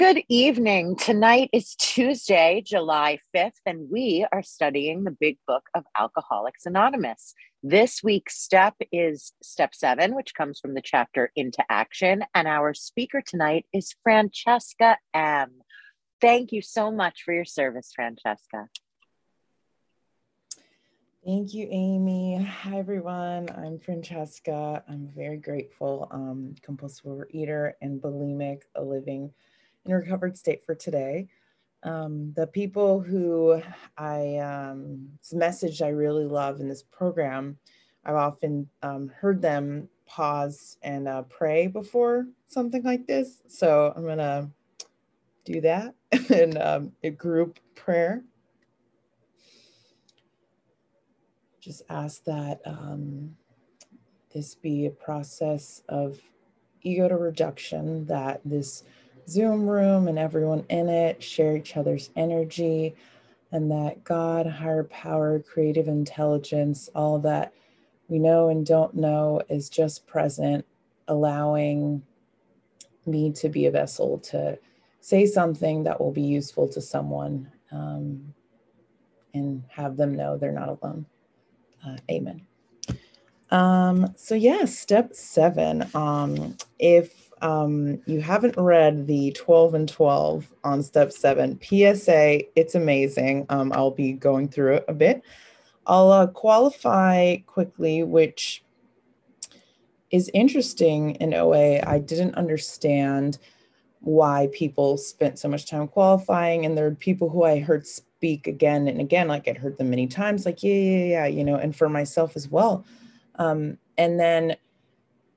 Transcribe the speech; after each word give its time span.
Good 0.00 0.24
evening. 0.30 0.96
Tonight 0.96 1.50
is 1.52 1.74
Tuesday, 1.74 2.62
July 2.64 3.18
5th, 3.36 3.60
and 3.66 3.90
we 3.90 4.26
are 4.32 4.42
studying 4.42 5.04
the 5.04 5.10
big 5.10 5.36
book 5.46 5.68
of 5.74 5.84
Alcoholics 5.94 6.64
Anonymous. 6.64 7.34
This 7.62 8.02
week's 8.02 8.40
step 8.40 8.76
is 8.90 9.34
step 9.42 9.74
seven, 9.74 10.14
which 10.14 10.32
comes 10.32 10.58
from 10.58 10.72
the 10.72 10.80
chapter 10.80 11.30
Into 11.36 11.62
Action. 11.68 12.24
And 12.34 12.48
our 12.48 12.72
speaker 12.72 13.20
tonight 13.20 13.66
is 13.74 13.94
Francesca 14.02 14.96
M. 15.12 15.50
Thank 16.18 16.52
you 16.52 16.62
so 16.62 16.90
much 16.90 17.20
for 17.22 17.34
your 17.34 17.44
service, 17.44 17.92
Francesca. 17.94 18.68
Thank 21.26 21.52
you, 21.52 21.68
Amy. 21.70 22.42
Hi, 22.42 22.78
everyone. 22.78 23.50
I'm 23.54 23.78
Francesca. 23.78 24.82
I'm 24.88 25.10
very 25.14 25.36
grateful. 25.36 26.08
Um, 26.10 26.54
compulsive 26.62 27.04
overeater 27.04 27.72
and 27.82 28.00
bulimic, 28.00 28.62
a 28.74 28.82
living 28.82 29.34
in 29.84 29.92
a 29.92 29.96
recovered 29.96 30.36
state 30.36 30.64
for 30.64 30.74
today. 30.74 31.28
Um, 31.82 32.32
the 32.36 32.46
people 32.46 33.00
who 33.00 33.62
I 33.96 34.36
um, 34.36 35.08
message 35.32 35.80
I 35.80 35.88
really 35.88 36.26
love 36.26 36.60
in 36.60 36.68
this 36.68 36.82
program, 36.82 37.56
I've 38.04 38.16
often 38.16 38.68
um, 38.82 39.08
heard 39.08 39.40
them 39.40 39.88
pause 40.06 40.76
and 40.82 41.08
uh, 41.08 41.22
pray 41.22 41.68
before 41.68 42.26
something 42.48 42.82
like 42.82 43.06
this. 43.06 43.42
So 43.48 43.92
I'm 43.96 44.04
gonna 44.04 44.50
do 45.44 45.60
that 45.62 45.94
in 46.30 46.60
um, 46.60 46.92
a 47.02 47.10
group 47.10 47.58
prayer. 47.74 48.22
Just 51.60 51.82
ask 51.88 52.24
that 52.24 52.60
um, 52.64 53.36
this 54.34 54.54
be 54.54 54.86
a 54.86 54.90
process 54.90 55.82
of 55.88 56.20
ego 56.82 57.08
to 57.08 57.16
reduction, 57.16 58.06
that 58.06 58.40
this 58.44 58.84
Zoom 59.30 59.68
room 59.68 60.08
and 60.08 60.18
everyone 60.18 60.66
in 60.70 60.88
it 60.88 61.22
share 61.22 61.56
each 61.56 61.76
other's 61.76 62.10
energy, 62.16 62.96
and 63.52 63.70
that 63.70 64.04
God, 64.04 64.46
higher 64.46 64.84
power, 64.84 65.40
creative 65.40 65.88
intelligence, 65.88 66.90
all 66.94 67.18
that 67.20 67.52
we 68.08 68.18
know 68.18 68.48
and 68.48 68.66
don't 68.66 68.94
know 68.94 69.42
is 69.48 69.70
just 69.70 70.06
present, 70.06 70.66
allowing 71.08 72.02
me 73.06 73.32
to 73.32 73.48
be 73.48 73.66
a 73.66 73.70
vessel 73.70 74.18
to 74.18 74.58
say 75.00 75.26
something 75.26 75.84
that 75.84 76.00
will 76.00 76.12
be 76.12 76.22
useful 76.22 76.68
to 76.68 76.80
someone 76.80 77.50
um, 77.72 78.34
and 79.34 79.64
have 79.68 79.96
them 79.96 80.14
know 80.14 80.36
they're 80.36 80.52
not 80.52 80.68
alone. 80.68 81.06
Uh, 81.86 81.96
amen. 82.10 82.42
Um, 83.50 84.14
so, 84.16 84.34
yeah, 84.34 84.64
step 84.66 85.14
seven. 85.14 85.88
Um, 85.94 86.56
if 86.78 87.19
um, 87.42 88.00
you 88.06 88.20
haven't 88.20 88.56
read 88.56 89.06
the 89.06 89.32
12 89.32 89.74
and 89.74 89.88
12 89.88 90.52
on 90.64 90.82
step 90.82 91.12
seven, 91.12 91.58
PSA, 91.62 92.40
it's 92.56 92.74
amazing. 92.74 93.46
Um, 93.48 93.72
I'll 93.72 93.90
be 93.90 94.12
going 94.12 94.48
through 94.48 94.76
it 94.76 94.84
a 94.88 94.94
bit. 94.94 95.22
I'll 95.86 96.12
uh, 96.12 96.26
qualify 96.26 97.36
quickly, 97.46 98.02
which 98.02 98.62
is 100.10 100.30
interesting 100.34 101.16
in 101.16 101.34
OA. 101.34 101.80
I 101.80 101.98
didn't 101.98 102.34
understand 102.34 103.38
why 104.00 104.48
people 104.52 104.96
spent 104.96 105.38
so 105.38 105.48
much 105.48 105.66
time 105.66 105.86
qualifying. 105.88 106.64
And 106.64 106.76
there 106.76 106.86
are 106.86 106.94
people 106.94 107.28
who 107.28 107.44
I 107.44 107.58
heard 107.58 107.86
speak 107.86 108.46
again 108.46 108.88
and 108.88 109.00
again, 109.00 109.28
like 109.28 109.46
I'd 109.46 109.58
heard 109.58 109.78
them 109.78 109.90
many 109.90 110.06
times, 110.06 110.46
like, 110.46 110.62
yeah, 110.62 110.74
yeah, 110.74 111.04
yeah, 111.04 111.26
you 111.26 111.44
know, 111.44 111.56
and 111.56 111.74
for 111.74 111.88
myself 111.88 112.36
as 112.36 112.48
well. 112.48 112.84
Um, 113.36 113.78
and 113.98 114.18
then 114.18 114.56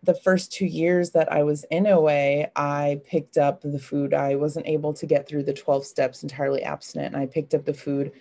the 0.03 0.13
first 0.13 0.51
two 0.51 0.65
years 0.65 1.11
that 1.11 1.31
I 1.31 1.43
was 1.43 1.63
in 1.71 1.87
OA, 1.87 2.47
I 2.55 3.01
picked 3.05 3.37
up 3.37 3.61
the 3.61 3.79
food. 3.79 4.13
I 4.13 4.35
wasn't 4.35 4.67
able 4.67 4.93
to 4.93 5.05
get 5.05 5.27
through 5.27 5.43
the 5.43 5.53
12 5.53 5.85
steps 5.85 6.23
entirely 6.23 6.61
abstinent. 6.61 7.15
And 7.15 7.23
I 7.23 7.25
picked 7.25 7.53
up 7.53 7.65
the 7.65 7.73
food 7.73 8.11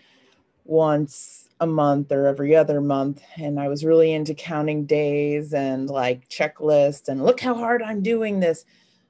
once 0.65 1.49
a 1.61 1.67
month 1.67 2.13
or 2.13 2.27
every 2.27 2.55
other 2.55 2.81
month. 2.81 3.23
And 3.37 3.59
I 3.59 3.69
was 3.69 3.85
really 3.85 4.13
into 4.13 4.33
counting 4.33 4.87
days 4.87 5.53
and 5.53 5.91
like 5.91 6.29
checklists 6.29 7.09
and 7.09 7.25
look 7.25 7.41
how 7.41 7.55
hard 7.55 7.83
I'm 7.83 8.03
doing 8.03 8.39
this. 8.39 8.65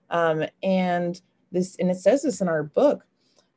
Um, 0.08 0.44
and 0.62 1.20
this, 1.50 1.76
and 1.76 1.90
it 1.90 1.98
says 1.98 2.22
this 2.22 2.40
in 2.40 2.48
our 2.48 2.62
book 2.62 3.04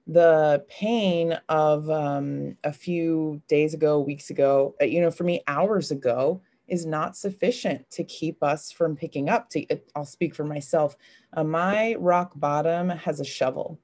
the 0.08 0.64
pain 0.70 1.36
of 1.50 1.90
um, 1.90 2.56
a 2.64 2.72
few 2.72 3.42
days 3.48 3.74
ago, 3.74 4.00
weeks 4.00 4.30
ago, 4.30 4.76
uh, 4.80 4.86
you 4.86 5.02
know, 5.02 5.10
for 5.10 5.24
me, 5.24 5.42
hours 5.48 5.90
ago, 5.90 6.42
is 6.68 6.86
not 6.86 7.16
sufficient 7.16 7.90
to 7.92 8.04
keep 8.04 8.42
us 8.44 8.72
from 8.72 8.96
picking 8.96 9.30
up. 9.30 9.50
To, 9.52 9.66
I'll 9.96 10.06
speak 10.06 10.36
for 10.36 10.44
myself. 10.44 10.96
Uh, 11.34 11.44
my 11.44 11.96
rock 12.00 12.34
bottom 12.36 12.90
has 12.90 13.20
a 13.20 13.26
shovel. 13.26 13.80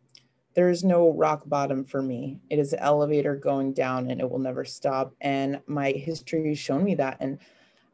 There 0.53 0.69
is 0.69 0.83
no 0.83 1.13
rock 1.13 1.43
bottom 1.45 1.85
for 1.85 2.01
me. 2.01 2.39
It 2.49 2.59
is 2.59 2.73
an 2.73 2.79
elevator 2.79 3.35
going 3.35 3.73
down 3.73 4.09
and 4.09 4.19
it 4.19 4.29
will 4.29 4.39
never 4.39 4.65
stop. 4.65 5.13
And 5.21 5.61
my 5.67 5.91
history 5.91 6.49
has 6.49 6.59
shown 6.59 6.83
me 6.83 6.95
that. 6.95 7.17
And 7.19 7.39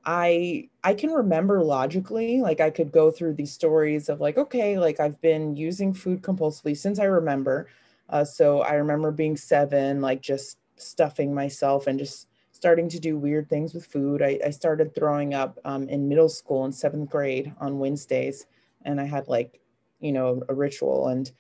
I 0.06 0.70
I 0.84 0.94
can 0.94 1.12
remember 1.12 1.62
logically, 1.62 2.42
like 2.42 2.62
I 2.62 2.70
could 2.70 2.92
go 2.94 3.12
through 3.12 3.34
these 3.34 3.52
stories 3.52 4.08
of 4.08 4.22
like, 4.22 4.38
okay, 4.38 4.80
like 4.80 5.00
I've 5.00 5.20
been 5.22 5.56
using 5.56 5.94
food 5.94 6.22
compulsively 6.22 6.76
since 6.78 6.98
I 6.98 7.06
remember. 7.06 7.68
Uh, 8.10 8.24
so 8.24 8.62
I 8.62 8.76
remember 8.76 9.12
being 9.12 9.36
seven, 9.36 10.02
like 10.02 10.22
just 10.22 10.60
stuffing 10.78 11.34
myself 11.34 11.88
and 11.88 12.00
just 12.00 12.28
starting 12.58 12.90
to 12.90 13.00
do 13.00 13.18
weird 13.18 13.50
things 13.50 13.74
with 13.74 13.86
food. 13.86 14.24
I, 14.24 14.40
I 14.44 14.50
started 14.50 14.94
throwing 14.96 15.36
up 15.36 15.60
um, 15.64 15.88
in 15.90 16.10
middle 16.10 16.28
school 16.28 16.66
in 16.66 16.72
seventh 16.72 17.10
grade 17.12 17.54
on 17.60 17.78
Wednesdays, 17.78 18.48
and 18.84 19.00
I 19.00 19.06
had 19.06 19.28
like, 19.28 19.62
you 20.00 20.12
know, 20.12 20.42
a 20.50 20.56
ritual. 20.56 21.08
And 21.10 21.32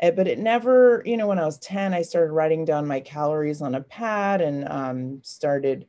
eh, 0.00 0.12
but 0.12 0.28
it 0.28 0.38
never, 0.38 1.02
you 1.04 1.16
know, 1.16 1.26
when 1.26 1.40
I 1.40 1.44
was 1.44 1.58
ten, 1.58 1.92
I 1.92 2.02
started 2.02 2.32
writing 2.32 2.64
down 2.64 2.86
my 2.86 3.00
calories 3.00 3.60
on 3.60 3.74
a 3.74 3.80
pad 3.80 4.40
and 4.40 4.68
um, 4.68 5.20
started 5.24 5.86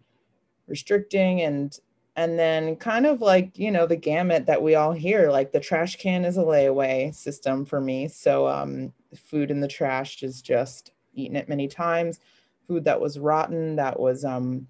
restricting 0.67 1.41
and 1.41 1.79
and 2.15 2.39
then 2.39 2.75
kind 2.77 3.05
of 3.05 3.21
like 3.21 3.57
you 3.59 3.69
know 3.69 3.85
the 3.85 3.95
gamut 3.95 4.47
that 4.47 4.61
we 4.61 4.73
all 4.73 4.91
hear 4.91 5.29
like 5.29 5.51
the 5.51 5.59
trash 5.59 5.95
can 5.97 6.25
is 6.25 6.37
a 6.37 6.41
layaway 6.41 7.13
system 7.13 7.65
for 7.65 7.79
me 7.79 8.07
so 8.07 8.47
um 8.47 8.91
food 9.15 9.51
in 9.51 9.59
the 9.59 9.67
trash 9.67 10.23
is 10.23 10.41
just 10.41 10.91
eaten 11.13 11.35
it 11.35 11.49
many 11.49 11.67
times 11.67 12.19
food 12.67 12.85
that 12.85 13.01
was 13.01 13.19
rotten, 13.19 13.75
that 13.77 13.99
was 13.99 14.25
um, 14.25 14.67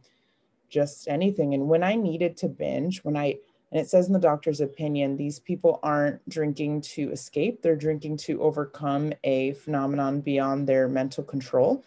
just 0.69 1.07
anything. 1.07 1.53
And 1.53 1.67
when 1.67 1.83
I 1.83 1.95
needed 1.95 2.38
to 2.38 2.47
binge, 2.47 3.03
when 3.03 3.17
I, 3.17 3.35
and 3.72 3.81
it 3.81 3.89
says 3.89 4.07
in 4.07 4.13
the 4.13 4.19
doctor's 4.19 4.61
opinion, 4.61 5.17
these 5.17 5.39
people 5.39 5.79
aren't 5.83 6.28
drinking 6.29 6.81
to 6.81 7.11
escape, 7.11 7.61
they're 7.61 7.75
drinking 7.75 8.17
to 8.17 8.41
overcome 8.41 9.13
a 9.23 9.53
phenomenon 9.53 10.22
beyond 10.22 10.67
their 10.67 10.88
mental 10.88 11.23
control. 11.23 11.83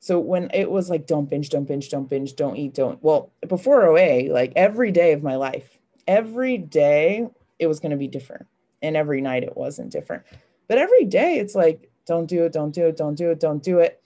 So 0.00 0.20
when 0.20 0.50
it 0.54 0.70
was 0.70 0.90
like, 0.90 1.06
don't 1.06 1.28
binge, 1.28 1.50
don't 1.50 1.64
binge, 1.64 1.88
don't 1.88 2.08
binge, 2.08 2.36
don't 2.36 2.56
eat, 2.56 2.74
don't, 2.74 3.02
well, 3.02 3.32
before 3.48 3.84
OA, 3.86 4.32
like 4.32 4.52
every 4.54 4.92
day 4.92 5.12
of 5.12 5.22
my 5.22 5.36
life, 5.36 5.78
every 6.06 6.56
day 6.56 7.28
it 7.58 7.66
was 7.66 7.80
going 7.80 7.90
to 7.90 7.96
be 7.96 8.06
different. 8.06 8.46
And 8.80 8.96
every 8.96 9.20
night 9.20 9.42
it 9.42 9.56
wasn't 9.56 9.90
different. 9.90 10.22
But 10.68 10.78
every 10.78 11.04
day 11.04 11.38
it's 11.38 11.56
like, 11.56 11.90
don't 12.06 12.26
do 12.26 12.44
it, 12.44 12.52
don't 12.52 12.70
do 12.70 12.86
it, 12.86 12.96
don't 12.96 13.16
do 13.16 13.30
it, 13.30 13.40
don't 13.40 13.62
do 13.62 13.80
it. 13.80 14.00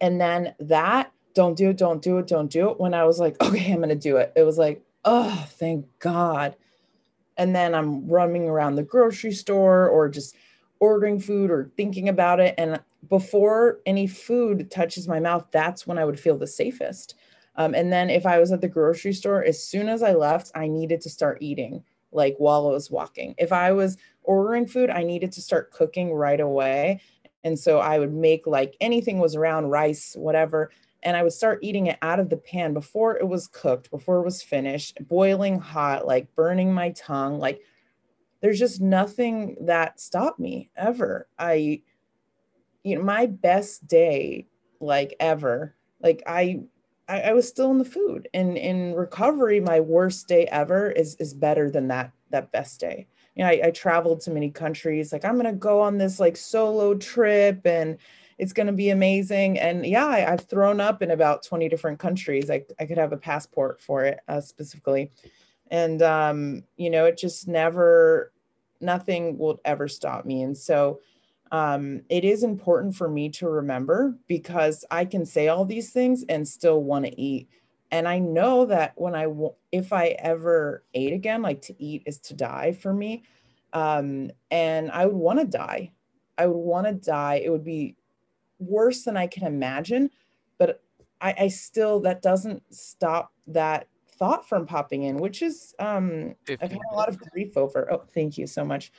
And 0.00 0.20
then 0.20 0.54
that, 0.60 1.12
don't 1.34 1.56
do 1.56 1.70
it, 1.70 1.76
don't 1.76 2.02
do 2.02 2.18
it, 2.18 2.26
don't 2.26 2.50
do 2.50 2.70
it. 2.70 2.80
When 2.80 2.94
I 2.94 3.04
was 3.04 3.18
like, 3.18 3.40
okay, 3.42 3.72
I'm 3.72 3.78
going 3.78 3.88
to 3.88 3.94
do 3.94 4.16
it, 4.16 4.32
it 4.36 4.42
was 4.42 4.58
like, 4.58 4.82
oh, 5.04 5.46
thank 5.50 5.86
God. 5.98 6.56
And 7.36 7.54
then 7.54 7.74
I'm 7.74 8.08
running 8.08 8.48
around 8.48 8.76
the 8.76 8.82
grocery 8.82 9.32
store 9.32 9.88
or 9.88 10.08
just 10.08 10.36
ordering 10.78 11.18
food 11.18 11.50
or 11.50 11.70
thinking 11.76 12.08
about 12.08 12.40
it. 12.40 12.54
And 12.58 12.80
before 13.08 13.80
any 13.86 14.06
food 14.06 14.70
touches 14.70 15.08
my 15.08 15.20
mouth, 15.20 15.46
that's 15.50 15.86
when 15.86 15.98
I 15.98 16.04
would 16.04 16.20
feel 16.20 16.38
the 16.38 16.46
safest. 16.46 17.14
Um, 17.56 17.74
and 17.74 17.92
then 17.92 18.10
if 18.10 18.26
I 18.26 18.38
was 18.38 18.52
at 18.52 18.60
the 18.60 18.68
grocery 18.68 19.12
store, 19.12 19.44
as 19.44 19.62
soon 19.62 19.88
as 19.88 20.02
I 20.02 20.12
left, 20.12 20.50
I 20.54 20.66
needed 20.66 21.00
to 21.02 21.10
start 21.10 21.38
eating 21.40 21.82
like 22.12 22.36
while 22.38 22.68
I 22.68 22.70
was 22.70 22.90
walking. 22.90 23.34
If 23.38 23.52
I 23.52 23.72
was 23.72 23.96
ordering 24.22 24.66
food, 24.66 24.90
I 24.90 25.02
needed 25.02 25.32
to 25.32 25.40
start 25.40 25.72
cooking 25.72 26.12
right 26.12 26.40
away. 26.40 27.00
And 27.44 27.58
so 27.58 27.78
I 27.78 27.98
would 27.98 28.12
make 28.12 28.46
like 28.46 28.74
anything 28.80 29.18
was 29.18 29.36
around 29.36 29.68
rice, 29.68 30.14
whatever, 30.16 30.70
and 31.02 31.16
I 31.16 31.22
would 31.22 31.34
start 31.34 31.58
eating 31.62 31.86
it 31.86 31.98
out 32.00 32.18
of 32.18 32.30
the 32.30 32.38
pan 32.38 32.72
before 32.72 33.16
it 33.18 33.28
was 33.28 33.46
cooked, 33.46 33.90
before 33.90 34.18
it 34.20 34.24
was 34.24 34.42
finished, 34.42 34.98
boiling 35.06 35.60
hot, 35.60 36.06
like 36.06 36.34
burning 36.34 36.72
my 36.72 36.90
tongue. 36.92 37.38
Like 37.38 37.60
there's 38.40 38.58
just 38.58 38.80
nothing 38.80 39.56
that 39.60 40.00
stopped 40.00 40.40
me 40.40 40.70
ever. 40.76 41.28
I, 41.38 41.82
you 42.82 42.96
know, 42.96 43.04
my 43.04 43.26
best 43.26 43.86
day, 43.86 44.46
like 44.80 45.14
ever, 45.20 45.74
like 46.02 46.22
I, 46.26 46.60
I, 47.06 47.20
I 47.20 47.32
was 47.34 47.46
still 47.46 47.70
in 47.70 47.78
the 47.78 47.84
food. 47.84 48.28
And 48.32 48.56
in 48.56 48.94
recovery, 48.94 49.60
my 49.60 49.80
worst 49.80 50.26
day 50.28 50.46
ever 50.46 50.90
is 50.90 51.14
is 51.16 51.34
better 51.34 51.70
than 51.70 51.88
that 51.88 52.12
that 52.30 52.50
best 52.50 52.80
day 52.80 53.06
you 53.34 53.42
know, 53.44 53.50
I, 53.50 53.60
I 53.64 53.70
traveled 53.70 54.20
to 54.22 54.30
many 54.30 54.50
countries. 54.50 55.12
Like, 55.12 55.24
I'm 55.24 55.34
going 55.34 55.46
to 55.46 55.52
go 55.52 55.80
on 55.80 55.98
this 55.98 56.20
like 56.20 56.36
solo 56.36 56.94
trip 56.94 57.66
and 57.66 57.98
it's 58.38 58.52
going 58.52 58.66
to 58.66 58.72
be 58.72 58.90
amazing. 58.90 59.58
And 59.58 59.86
yeah, 59.86 60.06
I, 60.06 60.20
have 60.20 60.42
thrown 60.42 60.80
up 60.80 61.02
in 61.02 61.10
about 61.10 61.42
20 61.42 61.68
different 61.68 61.98
countries. 61.98 62.50
I, 62.50 62.64
I 62.80 62.86
could 62.86 62.98
have 62.98 63.12
a 63.12 63.16
passport 63.16 63.80
for 63.80 64.04
it 64.04 64.20
uh, 64.28 64.40
specifically. 64.40 65.10
And, 65.70 66.02
um, 66.02 66.64
you 66.76 66.90
know, 66.90 67.06
it 67.06 67.18
just 67.18 67.48
never, 67.48 68.32
nothing 68.80 69.38
will 69.38 69.60
ever 69.64 69.88
stop 69.88 70.24
me. 70.24 70.42
And 70.42 70.56
so, 70.56 71.00
um, 71.52 72.02
it 72.08 72.24
is 72.24 72.42
important 72.42 72.96
for 72.96 73.08
me 73.08 73.28
to 73.30 73.48
remember 73.48 74.16
because 74.26 74.84
I 74.90 75.04
can 75.04 75.24
say 75.24 75.46
all 75.48 75.64
these 75.64 75.90
things 75.90 76.24
and 76.28 76.46
still 76.46 76.82
want 76.82 77.04
to 77.04 77.20
eat. 77.20 77.48
And 77.94 78.08
I 78.08 78.18
know 78.18 78.64
that 78.64 78.94
when 78.96 79.14
I, 79.14 79.28
if 79.70 79.92
I 79.92 80.16
ever 80.18 80.82
ate 80.94 81.12
again, 81.12 81.42
like 81.42 81.62
to 81.62 81.80
eat 81.80 82.02
is 82.06 82.18
to 82.22 82.34
die 82.34 82.72
for 82.72 82.92
me. 82.92 83.22
Um, 83.72 84.32
and 84.50 84.90
I 84.90 85.06
would 85.06 85.14
want 85.14 85.38
to 85.38 85.46
die. 85.46 85.92
I 86.36 86.48
would 86.48 86.58
want 86.58 86.88
to 86.88 86.94
die. 86.94 87.40
It 87.44 87.50
would 87.50 87.62
be 87.62 87.94
worse 88.58 89.04
than 89.04 89.16
I 89.16 89.28
can 89.28 89.46
imagine. 89.46 90.10
But 90.58 90.82
I, 91.20 91.34
I 91.38 91.48
still, 91.48 92.00
that 92.00 92.20
doesn't 92.20 92.64
stop 92.74 93.32
that 93.46 93.86
thought 94.18 94.48
from 94.48 94.66
popping 94.66 95.04
in, 95.04 95.18
which 95.18 95.40
is 95.40 95.72
um, 95.78 96.34
I've 96.48 96.72
had 96.72 96.80
a 96.90 96.96
lot 96.96 97.08
of 97.08 97.20
grief 97.30 97.56
over. 97.56 97.92
Oh, 97.92 98.02
thank 98.12 98.36
you 98.36 98.48
so 98.48 98.64
much. 98.64 98.90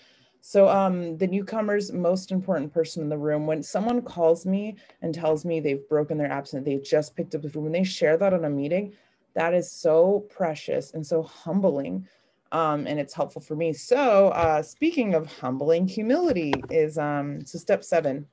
So 0.47 0.69
um, 0.69 1.17
the 1.17 1.25
newcomer's 1.25 1.91
most 1.91 2.31
important 2.31 2.71
person 2.71 3.01
in 3.01 3.09
the 3.09 3.17
room, 3.17 3.47
when 3.47 3.63
someone 3.63 4.03
calls 4.03 4.45
me 4.45 4.75
and 5.01 5.11
tells 5.11 5.43
me 5.43 5.59
they've 5.59 5.89
broken 5.89 6.19
their 6.19 6.31
abstinence, 6.31 6.65
they 6.67 6.77
just 6.77 7.15
picked 7.15 7.33
up 7.33 7.41
the 7.41 7.49
food, 7.49 7.63
when 7.63 7.71
they 7.71 7.83
share 7.83 8.15
that 8.15 8.31
on 8.31 8.45
a 8.45 8.49
meeting, 8.51 8.93
that 9.33 9.55
is 9.55 9.71
so 9.71 10.23
precious 10.29 10.93
and 10.93 11.03
so 11.03 11.23
humbling. 11.23 12.07
Um, 12.51 12.85
and 12.85 12.99
it's 12.99 13.15
helpful 13.15 13.41
for 13.41 13.55
me. 13.55 13.73
So 13.73 14.27
uh, 14.29 14.61
speaking 14.61 15.15
of 15.15 15.25
humbling, 15.25 15.87
humility 15.87 16.53
is 16.69 16.99
um, 16.99 17.43
so 17.43 17.57
step 17.57 17.83
seven. 17.83 18.27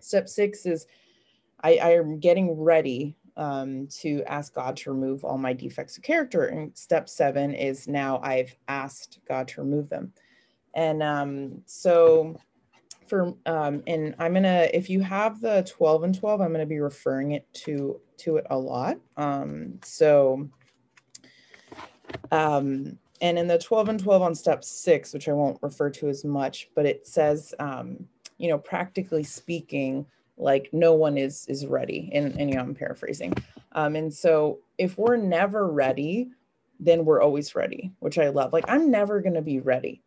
Step 0.00 0.28
six 0.28 0.66
is 0.66 0.88
I, 1.62 1.76
I 1.76 1.90
am 1.92 2.18
getting 2.18 2.60
ready 2.60 3.16
um, 3.36 3.86
to 4.00 4.24
ask 4.26 4.52
God 4.52 4.76
to 4.78 4.90
remove 4.90 5.24
all 5.24 5.38
my 5.38 5.52
defects 5.52 5.96
of 5.96 6.02
character. 6.02 6.46
And 6.46 6.76
step 6.76 7.08
seven 7.08 7.54
is 7.54 7.86
now 7.86 8.18
I've 8.20 8.52
asked 8.66 9.20
God 9.28 9.46
to 9.46 9.60
remove 9.60 9.88
them. 9.88 10.12
And 10.74 11.02
um, 11.02 11.62
so 11.66 12.38
for, 13.06 13.34
um, 13.46 13.82
and 13.86 14.14
I'm 14.18 14.34
gonna, 14.34 14.68
if 14.72 14.88
you 14.88 15.00
have 15.00 15.40
the 15.40 15.66
12 15.68 16.04
and 16.04 16.18
12, 16.18 16.40
I'm 16.40 16.52
gonna 16.52 16.66
be 16.66 16.80
referring 16.80 17.32
it 17.32 17.46
to, 17.54 18.00
to 18.18 18.36
it 18.36 18.46
a 18.50 18.58
lot. 18.58 18.98
Um, 19.16 19.78
so, 19.84 20.48
um, 22.30 22.98
and 23.20 23.38
in 23.38 23.46
the 23.46 23.58
12 23.58 23.88
and 23.88 24.00
12 24.00 24.22
on 24.22 24.34
step 24.34 24.64
six, 24.64 25.12
which 25.12 25.28
I 25.28 25.32
won't 25.32 25.58
refer 25.62 25.90
to 25.90 26.08
as 26.08 26.24
much, 26.24 26.70
but 26.74 26.86
it 26.86 27.06
says, 27.06 27.54
um, 27.58 28.08
you 28.38 28.48
know, 28.48 28.58
practically 28.58 29.22
speaking, 29.22 30.06
like 30.36 30.68
no 30.72 30.94
one 30.94 31.16
is 31.16 31.46
is 31.48 31.66
ready 31.66 32.10
and, 32.12 32.38
and 32.38 32.50
you 32.50 32.56
know 32.56 32.62
i'm 32.62 32.74
paraphrasing. 32.74 33.34
Um, 33.72 33.96
and 33.96 34.12
so 34.12 34.58
if 34.78 34.98
we're 34.98 35.16
never 35.16 35.68
ready 35.68 36.30
then 36.80 37.04
we're 37.04 37.22
always 37.22 37.54
ready 37.54 37.92
which 38.00 38.18
i 38.18 38.28
love. 38.28 38.52
Like 38.52 38.64
i'm 38.68 38.90
never 38.90 39.20
going 39.20 39.34
to 39.34 39.42
be 39.42 39.60
ready 39.60 40.02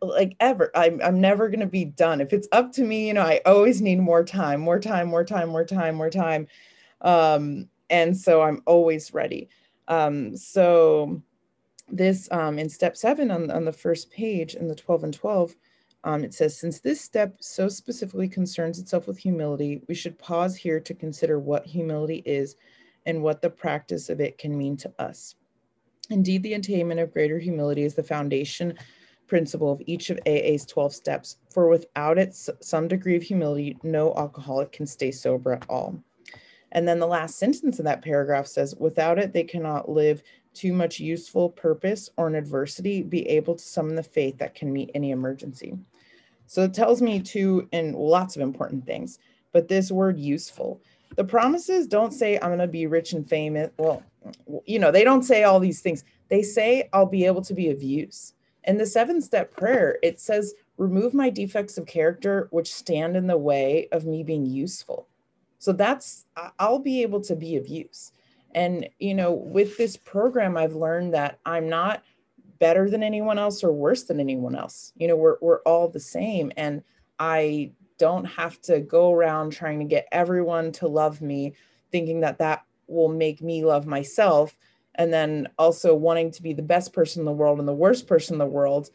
like 0.00 0.36
ever 0.40 0.70
I'm, 0.74 1.00
I'm 1.02 1.20
never 1.20 1.48
going 1.48 1.60
to 1.60 1.66
be 1.66 1.84
done. 1.84 2.20
If 2.20 2.32
it's 2.32 2.48
up 2.52 2.72
to 2.72 2.82
me 2.82 3.08
you 3.08 3.14
know 3.14 3.22
i 3.22 3.40
always 3.46 3.80
need 3.80 4.00
more 4.00 4.24
time 4.24 4.60
more 4.60 4.80
time 4.80 5.08
more 5.08 5.24
time 5.24 5.48
more 5.48 5.64
time 5.64 5.94
more 5.96 6.10
time. 6.10 6.46
Um, 7.00 7.68
and 7.90 8.16
so 8.16 8.42
i'm 8.42 8.62
always 8.66 9.12
ready. 9.12 9.48
Um, 9.88 10.36
so 10.36 11.22
this 11.88 12.28
um, 12.32 12.58
in 12.58 12.68
step 12.68 12.96
seven 12.96 13.30
on, 13.30 13.50
on 13.50 13.64
the 13.64 13.72
first 13.72 14.10
page 14.10 14.54
in 14.54 14.68
the 14.68 14.74
12 14.74 15.04
and 15.04 15.14
12 15.14 15.54
um, 16.04 16.22
it 16.22 16.34
says, 16.34 16.58
since 16.58 16.80
this 16.80 17.00
step 17.00 17.36
so 17.40 17.66
specifically 17.66 18.28
concerns 18.28 18.78
itself 18.78 19.06
with 19.06 19.16
humility, 19.16 19.82
we 19.88 19.94
should 19.94 20.18
pause 20.18 20.54
here 20.54 20.78
to 20.78 20.94
consider 20.94 21.38
what 21.38 21.66
humility 21.66 22.22
is 22.26 22.56
and 23.06 23.22
what 23.22 23.40
the 23.40 23.48
practice 23.48 24.10
of 24.10 24.20
it 24.20 24.36
can 24.36 24.56
mean 24.56 24.76
to 24.76 24.92
us. 24.98 25.34
Indeed, 26.10 26.42
the 26.42 26.54
attainment 26.54 27.00
of 27.00 27.12
greater 27.12 27.38
humility 27.38 27.84
is 27.84 27.94
the 27.94 28.02
foundation 28.02 28.74
principle 29.34 29.72
of 29.72 29.82
each 29.86 30.10
of 30.10 30.20
AA's 30.28 30.64
12 30.64 30.94
steps, 30.94 31.38
for 31.50 31.68
without 31.68 32.18
it, 32.18 32.38
some 32.60 32.86
degree 32.86 33.16
of 33.16 33.22
humility, 33.24 33.76
no 33.82 34.14
alcoholic 34.14 34.70
can 34.70 34.86
stay 34.86 35.10
sober 35.10 35.54
at 35.54 35.66
all. 35.68 35.98
And 36.70 36.86
then 36.86 37.00
the 37.00 37.08
last 37.08 37.36
sentence 37.36 37.80
of 37.80 37.84
that 37.84 38.00
paragraph 38.00 38.46
says, 38.46 38.76
without 38.78 39.18
it, 39.18 39.32
they 39.32 39.42
cannot 39.42 39.88
live 39.88 40.22
too 40.54 40.72
much 40.72 41.00
useful 41.00 41.50
purpose 41.50 42.10
or 42.16 42.28
in 42.28 42.36
adversity, 42.36 43.02
be 43.02 43.28
able 43.28 43.56
to 43.56 43.64
summon 43.64 43.96
the 43.96 44.04
faith 44.04 44.38
that 44.38 44.54
can 44.54 44.72
meet 44.72 44.92
any 44.94 45.10
emergency. 45.10 45.76
So 46.46 46.62
it 46.62 46.72
tells 46.72 47.02
me 47.02 47.18
two 47.18 47.68
and 47.72 47.96
lots 47.96 48.36
of 48.36 48.42
important 48.42 48.86
things, 48.86 49.18
but 49.50 49.66
this 49.66 49.90
word 49.90 50.16
useful. 50.16 50.80
The 51.16 51.24
promises 51.24 51.88
don't 51.88 52.12
say 52.12 52.36
I'm 52.36 52.50
going 52.50 52.60
to 52.60 52.68
be 52.68 52.86
rich 52.86 53.14
and 53.14 53.28
famous. 53.28 53.72
Well, 53.78 54.00
you 54.64 54.78
know, 54.78 54.92
they 54.92 55.02
don't 55.02 55.24
say 55.24 55.42
all 55.42 55.58
these 55.58 55.80
things. 55.80 56.04
They 56.28 56.42
say 56.42 56.88
I'll 56.92 57.04
be 57.04 57.26
able 57.26 57.42
to 57.42 57.52
be 57.52 57.70
of 57.70 57.82
use. 57.82 58.34
In 58.66 58.78
the 58.78 58.86
seven 58.86 59.20
step 59.20 59.54
prayer, 59.56 59.98
it 60.02 60.20
says, 60.20 60.54
remove 60.76 61.14
my 61.14 61.30
defects 61.30 61.78
of 61.78 61.86
character 61.86 62.48
which 62.50 62.72
stand 62.72 63.16
in 63.16 63.26
the 63.26 63.38
way 63.38 63.88
of 63.92 64.06
me 64.06 64.22
being 64.22 64.46
useful. 64.46 65.06
So 65.58 65.72
that's, 65.72 66.26
I'll 66.58 66.78
be 66.78 67.02
able 67.02 67.20
to 67.22 67.36
be 67.36 67.56
of 67.56 67.68
use. 67.68 68.12
And, 68.54 68.88
you 68.98 69.14
know, 69.14 69.32
with 69.32 69.76
this 69.76 69.96
program, 69.96 70.56
I've 70.56 70.74
learned 70.74 71.14
that 71.14 71.38
I'm 71.44 71.68
not 71.68 72.02
better 72.58 72.88
than 72.88 73.02
anyone 73.02 73.38
else 73.38 73.64
or 73.64 73.72
worse 73.72 74.04
than 74.04 74.20
anyone 74.20 74.54
else. 74.54 74.92
You 74.96 75.08
know, 75.08 75.16
we're, 75.16 75.36
we're 75.40 75.60
all 75.62 75.88
the 75.88 76.00
same. 76.00 76.52
And 76.56 76.82
I 77.18 77.72
don't 77.98 78.24
have 78.24 78.60
to 78.62 78.80
go 78.80 79.12
around 79.12 79.50
trying 79.50 79.78
to 79.80 79.84
get 79.84 80.06
everyone 80.12 80.72
to 80.72 80.88
love 80.88 81.20
me, 81.20 81.54
thinking 81.90 82.20
that 82.20 82.38
that 82.38 82.64
will 82.86 83.08
make 83.08 83.42
me 83.42 83.64
love 83.64 83.86
myself. 83.86 84.56
And 84.96 85.12
then 85.12 85.48
also 85.58 85.94
wanting 85.94 86.30
to 86.32 86.42
be 86.42 86.52
the 86.52 86.62
best 86.62 86.92
person 86.92 87.20
in 87.20 87.26
the 87.26 87.32
world 87.32 87.58
and 87.58 87.68
the 87.68 87.72
worst 87.72 88.06
person 88.06 88.34
in 88.34 88.38
the 88.38 88.46
world. 88.46 88.90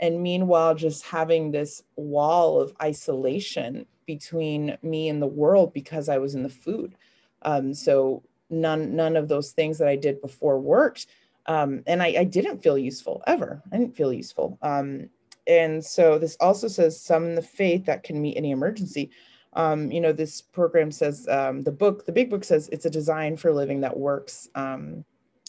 And 0.00 0.22
meanwhile, 0.22 0.74
just 0.74 1.04
having 1.04 1.50
this 1.50 1.82
wall 1.96 2.60
of 2.60 2.72
isolation 2.82 3.86
between 4.06 4.76
me 4.82 5.08
and 5.08 5.22
the 5.22 5.26
world 5.26 5.72
because 5.72 6.08
I 6.08 6.18
was 6.18 6.34
in 6.34 6.42
the 6.42 6.48
food. 6.48 6.96
Um, 7.42 7.72
so 7.74 8.22
none 8.50 8.94
none 8.94 9.16
of 9.16 9.28
those 9.28 9.52
things 9.52 9.78
that 9.78 9.88
I 9.88 9.96
did 9.96 10.20
before 10.20 10.60
worked 10.60 11.06
um, 11.46 11.82
and 11.86 12.02
I, 12.02 12.14
I, 12.18 12.24
didn't 12.24 12.62
feel 12.62 12.78
useful 12.78 13.22
ever. 13.26 13.62
I 13.70 13.76
didn't 13.76 13.96
feel 13.96 14.12
useful. 14.12 14.58
Um, 14.62 15.10
and 15.46 15.84
so 15.84 16.18
this 16.18 16.36
also 16.40 16.68
says 16.68 17.00
summon 17.00 17.34
the 17.34 17.42
faith 17.42 17.84
that 17.84 18.02
can 18.02 18.20
meet 18.20 18.36
any 18.36 18.50
emergency. 18.50 19.10
Um, 19.52 19.92
you 19.92 20.00
know, 20.00 20.12
this 20.12 20.40
program 20.40 20.90
says 20.90 21.28
um, 21.28 21.62
the 21.62 21.70
book, 21.70 22.06
the 22.06 22.12
big 22.12 22.30
book 22.30 22.44
says 22.44 22.68
it's 22.72 22.86
a 22.86 22.90
design 22.90 23.36
for 23.36 23.52
living 23.52 23.82
that 23.82 23.96
works 23.96 24.48
um, 24.54 25.04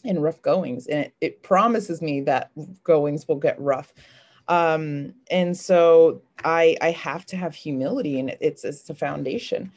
in 0.06 0.20
rough 0.20 0.42
goings, 0.42 0.88
and 0.88 1.06
it, 1.06 1.14
it, 1.22 1.44
promises 1.44 2.02
me 2.02 2.22
that 2.22 2.52
goings 2.84 3.28
will 3.28 3.36
get 3.38 3.60
rough. 3.60 3.94
Um, 4.48 5.14
and 5.32 5.58
so 5.58 6.22
I, 6.44 6.78
I 6.82 6.92
have 6.92 7.26
to 7.28 7.38
have 7.38 7.56
humility, 7.56 8.20
and 8.20 8.36
it's 8.40 8.64
it's 8.64 8.90
a 8.90 8.96
foundation. 8.96 9.72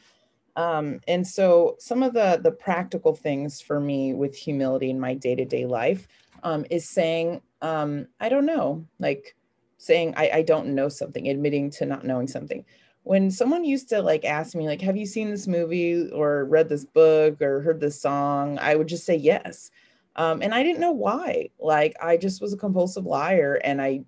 Um, 0.55 0.99
and 1.07 1.25
so 1.25 1.75
some 1.79 2.03
of 2.03 2.13
the 2.13 2.39
the 2.43 2.51
practical 2.51 3.15
things 3.15 3.61
for 3.61 3.79
me 3.79 4.13
with 4.13 4.35
humility 4.35 4.89
in 4.89 4.99
my 4.99 5.13
day-to-day 5.13 5.65
life 5.65 6.07
um, 6.43 6.65
is 6.69 6.87
saying, 6.87 7.41
um, 7.61 8.07
I 8.19 8.29
don't 8.29 8.45
know, 8.45 8.85
like 8.99 9.35
saying 9.77 10.13
I, 10.17 10.29
I 10.35 10.41
don't 10.41 10.75
know 10.75 10.89
something, 10.89 11.27
admitting 11.27 11.69
to 11.71 11.85
not 11.85 12.05
knowing 12.05 12.27
something. 12.27 12.65
When 13.03 13.31
someone 13.31 13.63
used 13.63 13.89
to 13.89 14.01
like 14.01 14.25
ask 14.25 14.55
me, 14.55 14.67
like, 14.67 14.81
have 14.81 14.97
you 14.97 15.05
seen 15.05 15.31
this 15.31 15.47
movie 15.47 16.09
or 16.09 16.45
read 16.45 16.69
this 16.69 16.85
book 16.85 17.41
or 17.41 17.61
heard 17.61 17.79
this 17.79 17.99
song? 17.99 18.59
I 18.59 18.75
would 18.75 18.87
just 18.87 19.05
say 19.05 19.15
yes. 19.15 19.71
Um, 20.15 20.41
and 20.41 20.53
I 20.53 20.63
didn't 20.63 20.81
know 20.81 20.91
why. 20.91 21.49
Like 21.59 21.95
I 22.01 22.17
just 22.17 22.41
was 22.41 22.53
a 22.53 22.57
compulsive 22.57 23.05
liar 23.05 23.59
and 23.63 23.81
I 23.81 24.01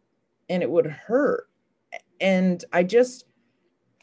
and 0.49 0.61
it 0.61 0.69
would 0.69 0.87
hurt. 0.87 1.47
And 2.19 2.63
I 2.73 2.83
just 2.83 3.25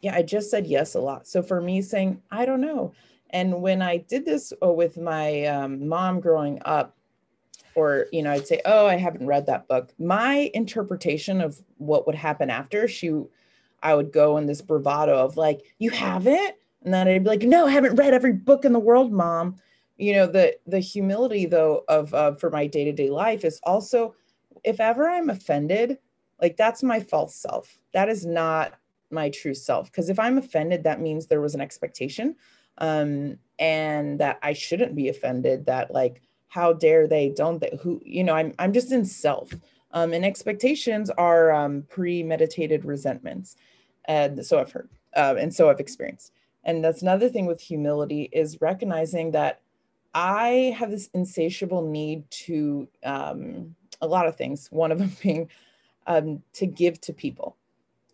yeah, 0.00 0.14
I 0.14 0.22
just 0.22 0.50
said 0.50 0.66
yes 0.66 0.94
a 0.94 1.00
lot. 1.00 1.26
So 1.26 1.42
for 1.42 1.60
me 1.60 1.82
saying, 1.82 2.22
I 2.30 2.46
don't 2.46 2.60
know. 2.60 2.92
And 3.30 3.60
when 3.60 3.82
I 3.82 3.98
did 3.98 4.24
this 4.24 4.52
uh, 4.62 4.72
with 4.72 4.96
my 4.96 5.44
um, 5.44 5.88
mom 5.88 6.20
growing 6.20 6.60
up, 6.64 6.96
or, 7.74 8.06
you 8.12 8.22
know, 8.22 8.32
I'd 8.32 8.46
say, 8.46 8.60
oh, 8.64 8.86
I 8.86 8.96
haven't 8.96 9.26
read 9.26 9.46
that 9.46 9.68
book. 9.68 9.92
My 9.98 10.50
interpretation 10.54 11.40
of 11.40 11.62
what 11.76 12.06
would 12.06 12.16
happen 12.16 12.50
after, 12.50 12.88
she, 12.88 13.12
I 13.82 13.94
would 13.94 14.12
go 14.12 14.36
in 14.36 14.46
this 14.46 14.62
bravado 14.62 15.16
of 15.16 15.36
like, 15.36 15.60
you 15.78 15.90
haven't? 15.90 16.54
And 16.84 16.92
then 16.94 17.06
I'd 17.06 17.22
be 17.22 17.30
like, 17.30 17.42
no, 17.42 17.66
I 17.66 17.70
haven't 17.70 17.96
read 17.96 18.14
every 18.14 18.32
book 18.32 18.64
in 18.64 18.72
the 18.72 18.78
world, 18.80 19.12
mom. 19.12 19.56
You 19.98 20.14
know, 20.14 20.26
the, 20.26 20.56
the 20.66 20.78
humility 20.78 21.44
though 21.44 21.84
of, 21.88 22.14
uh, 22.14 22.34
for 22.36 22.50
my 22.50 22.66
day-to-day 22.66 23.10
life 23.10 23.44
is 23.44 23.60
also, 23.64 24.14
if 24.64 24.80
ever 24.80 25.08
I'm 25.08 25.28
offended, 25.28 25.98
like 26.40 26.56
that's 26.56 26.82
my 26.82 27.00
false 27.00 27.34
self. 27.34 27.76
That 27.92 28.08
is 28.08 28.24
not 28.24 28.74
my 29.10 29.28
true 29.28 29.54
self. 29.54 29.90
Because 29.90 30.08
if 30.08 30.18
I'm 30.18 30.38
offended, 30.38 30.84
that 30.84 31.00
means 31.00 31.26
there 31.26 31.40
was 31.40 31.54
an 31.54 31.60
expectation 31.60 32.36
um, 32.78 33.38
and 33.58 34.20
that 34.20 34.38
I 34.42 34.52
shouldn't 34.52 34.94
be 34.94 35.08
offended, 35.08 35.66
that 35.66 35.90
like, 35.90 36.22
how 36.46 36.72
dare 36.72 37.06
they, 37.06 37.28
don't 37.28 37.60
they, 37.60 37.78
who, 37.82 38.00
you 38.04 38.24
know, 38.24 38.34
I'm, 38.34 38.54
I'm 38.58 38.72
just 38.72 38.92
in 38.92 39.04
self. 39.04 39.52
Um, 39.90 40.12
and 40.12 40.24
expectations 40.24 41.10
are 41.10 41.50
um, 41.52 41.84
premeditated 41.88 42.84
resentments. 42.84 43.56
And 44.04 44.46
so 44.46 44.58
I've 44.58 44.72
heard, 44.72 44.88
uh, 45.16 45.34
and 45.38 45.52
so 45.52 45.68
I've 45.68 45.80
experienced. 45.80 46.32
And 46.64 46.84
that's 46.84 47.02
another 47.02 47.28
thing 47.28 47.46
with 47.46 47.60
humility 47.60 48.28
is 48.32 48.60
recognizing 48.60 49.32
that 49.32 49.60
I 50.14 50.74
have 50.78 50.90
this 50.90 51.08
insatiable 51.14 51.82
need 51.82 52.30
to 52.30 52.88
um, 53.04 53.74
a 54.00 54.06
lot 54.06 54.26
of 54.26 54.36
things. 54.36 54.68
One 54.70 54.92
of 54.92 54.98
them 54.98 55.12
being 55.22 55.48
um, 56.06 56.42
to 56.54 56.66
give 56.66 57.00
to 57.02 57.12
people 57.12 57.56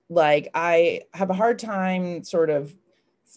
like 0.08 0.48
I 0.54 1.02
have 1.12 1.30
a 1.30 1.34
hard 1.34 1.58
time 1.58 2.22
sort 2.24 2.50
of 2.50 2.74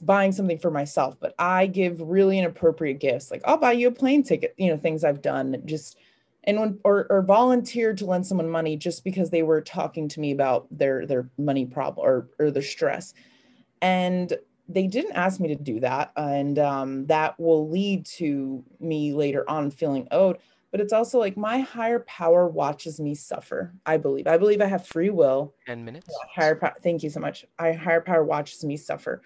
buying 0.02 0.32
something 0.32 0.60
for 0.60 0.70
myself, 0.70 1.18
but 1.20 1.34
I 1.40 1.68
give 1.68 2.02
really 2.02 2.38
inappropriate 2.38 3.00
gifts. 3.00 3.32
Like 3.32 3.42
I'll 3.46 3.58
buy 3.58 3.72
you 3.74 3.88
a 3.88 3.92
plane 3.92 4.24
ticket, 4.24 4.54
you 4.58 4.70
know, 4.70 4.78
things 4.78 5.04
I've 5.04 5.22
done 5.22 5.62
just 5.66 5.98
and 6.44 6.60
when 6.60 6.80
or, 6.84 7.08
or 7.10 7.22
volunteered 7.24 7.98
to 7.98 8.06
lend 8.06 8.26
someone 8.26 8.50
money 8.50 8.78
just 8.78 9.04
because 9.04 9.30
they 9.30 9.44
were 9.44 9.62
talking 9.62 10.08
to 10.10 10.20
me 10.20 10.32
about 10.32 10.68
their 10.72 11.06
their 11.06 11.30
money 11.38 11.66
problem 11.66 12.06
or 12.06 12.30
or 12.40 12.52
their 12.52 12.62
stress. 12.62 13.14
And 13.82 14.38
they 14.70 14.88
didn't 14.88 15.14
ask 15.14 15.40
me 15.40 15.48
to 15.50 15.56
do 15.56 15.80
that. 15.80 16.12
And 16.16 16.60
um, 16.60 17.06
that 17.08 17.40
will 17.40 17.70
lead 17.70 18.06
to 18.18 18.64
me 18.80 19.14
later 19.14 19.50
on 19.50 19.72
feeling 19.72 20.08
owed. 20.12 20.38
But 20.72 20.82
it's 20.82 20.94
also 20.94 21.18
like 21.18 21.38
my 21.38 21.60
higher 21.60 22.00
power 22.02 22.48
watches 22.48 23.00
me 23.00 23.16
suffer. 23.16 23.74
I 23.86 23.98
believe. 23.98 24.28
I 24.28 24.38
believe 24.38 24.62
I 24.62 24.66
have 24.66 24.86
free 24.86 25.10
will. 25.10 25.54
10 25.66 25.86
minutes. 25.86 26.14
Higher 26.36 26.56
power. 26.56 26.76
Thank 26.84 27.04
you 27.04 27.10
so 27.10 27.20
much. 27.20 27.46
I 27.58 27.72
higher 27.72 28.02
power 28.02 28.24
watches 28.24 28.64
me 28.64 28.76
suffer. 28.76 29.22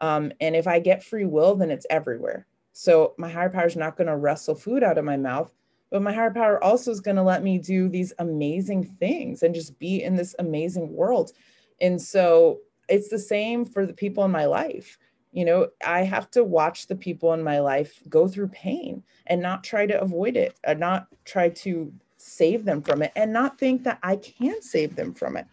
Um, 0.00 0.32
and 0.40 0.56
if 0.56 0.66
I 0.66 0.78
get 0.78 1.04
free 1.04 1.26
will, 1.26 1.54
then 1.54 1.70
it's 1.70 1.86
everywhere. 1.90 2.46
So 2.72 3.14
my 3.18 3.28
higher 3.28 3.50
power 3.50 3.66
is 3.66 3.76
not 3.76 3.96
going 3.96 4.08
to 4.08 4.16
wrestle 4.16 4.54
food 4.54 4.82
out 4.82 4.98
of 4.98 5.04
my 5.04 5.16
mouth, 5.16 5.52
but 5.90 6.02
my 6.02 6.12
higher 6.12 6.32
power 6.32 6.62
also 6.62 6.90
is 6.90 7.00
going 7.00 7.16
to 7.16 7.22
let 7.22 7.42
me 7.42 7.58
do 7.58 7.88
these 7.88 8.12
amazing 8.18 8.84
things 8.84 9.42
and 9.42 9.54
just 9.54 9.78
be 9.78 10.02
in 10.02 10.16
this 10.16 10.34
amazing 10.38 10.92
world. 10.92 11.32
And 11.80 12.00
so 12.00 12.60
it's 12.88 13.08
the 13.08 13.18
same 13.18 13.64
for 13.64 13.86
the 13.86 13.92
people 13.92 14.24
in 14.24 14.30
my 14.30 14.46
life. 14.46 14.98
You 15.32 15.44
know, 15.44 15.68
I 15.84 16.02
have 16.02 16.30
to 16.32 16.44
watch 16.44 16.86
the 16.86 16.96
people 16.96 17.32
in 17.34 17.42
my 17.42 17.60
life 17.60 18.00
go 18.08 18.26
through 18.26 18.48
pain 18.48 19.02
and 19.26 19.42
not 19.42 19.64
try 19.64 19.86
to 19.86 20.00
avoid 20.00 20.36
it, 20.36 20.58
and 20.64 20.80
not 20.80 21.08
try 21.24 21.50
to 21.50 21.92
save 22.16 22.64
them 22.64 22.82
from 22.82 23.02
it, 23.02 23.12
and 23.16 23.32
not 23.32 23.58
think 23.58 23.84
that 23.84 23.98
I 24.02 24.16
can 24.16 24.62
save 24.62 24.96
them 24.96 25.12
from 25.12 25.36
it. 25.36 25.46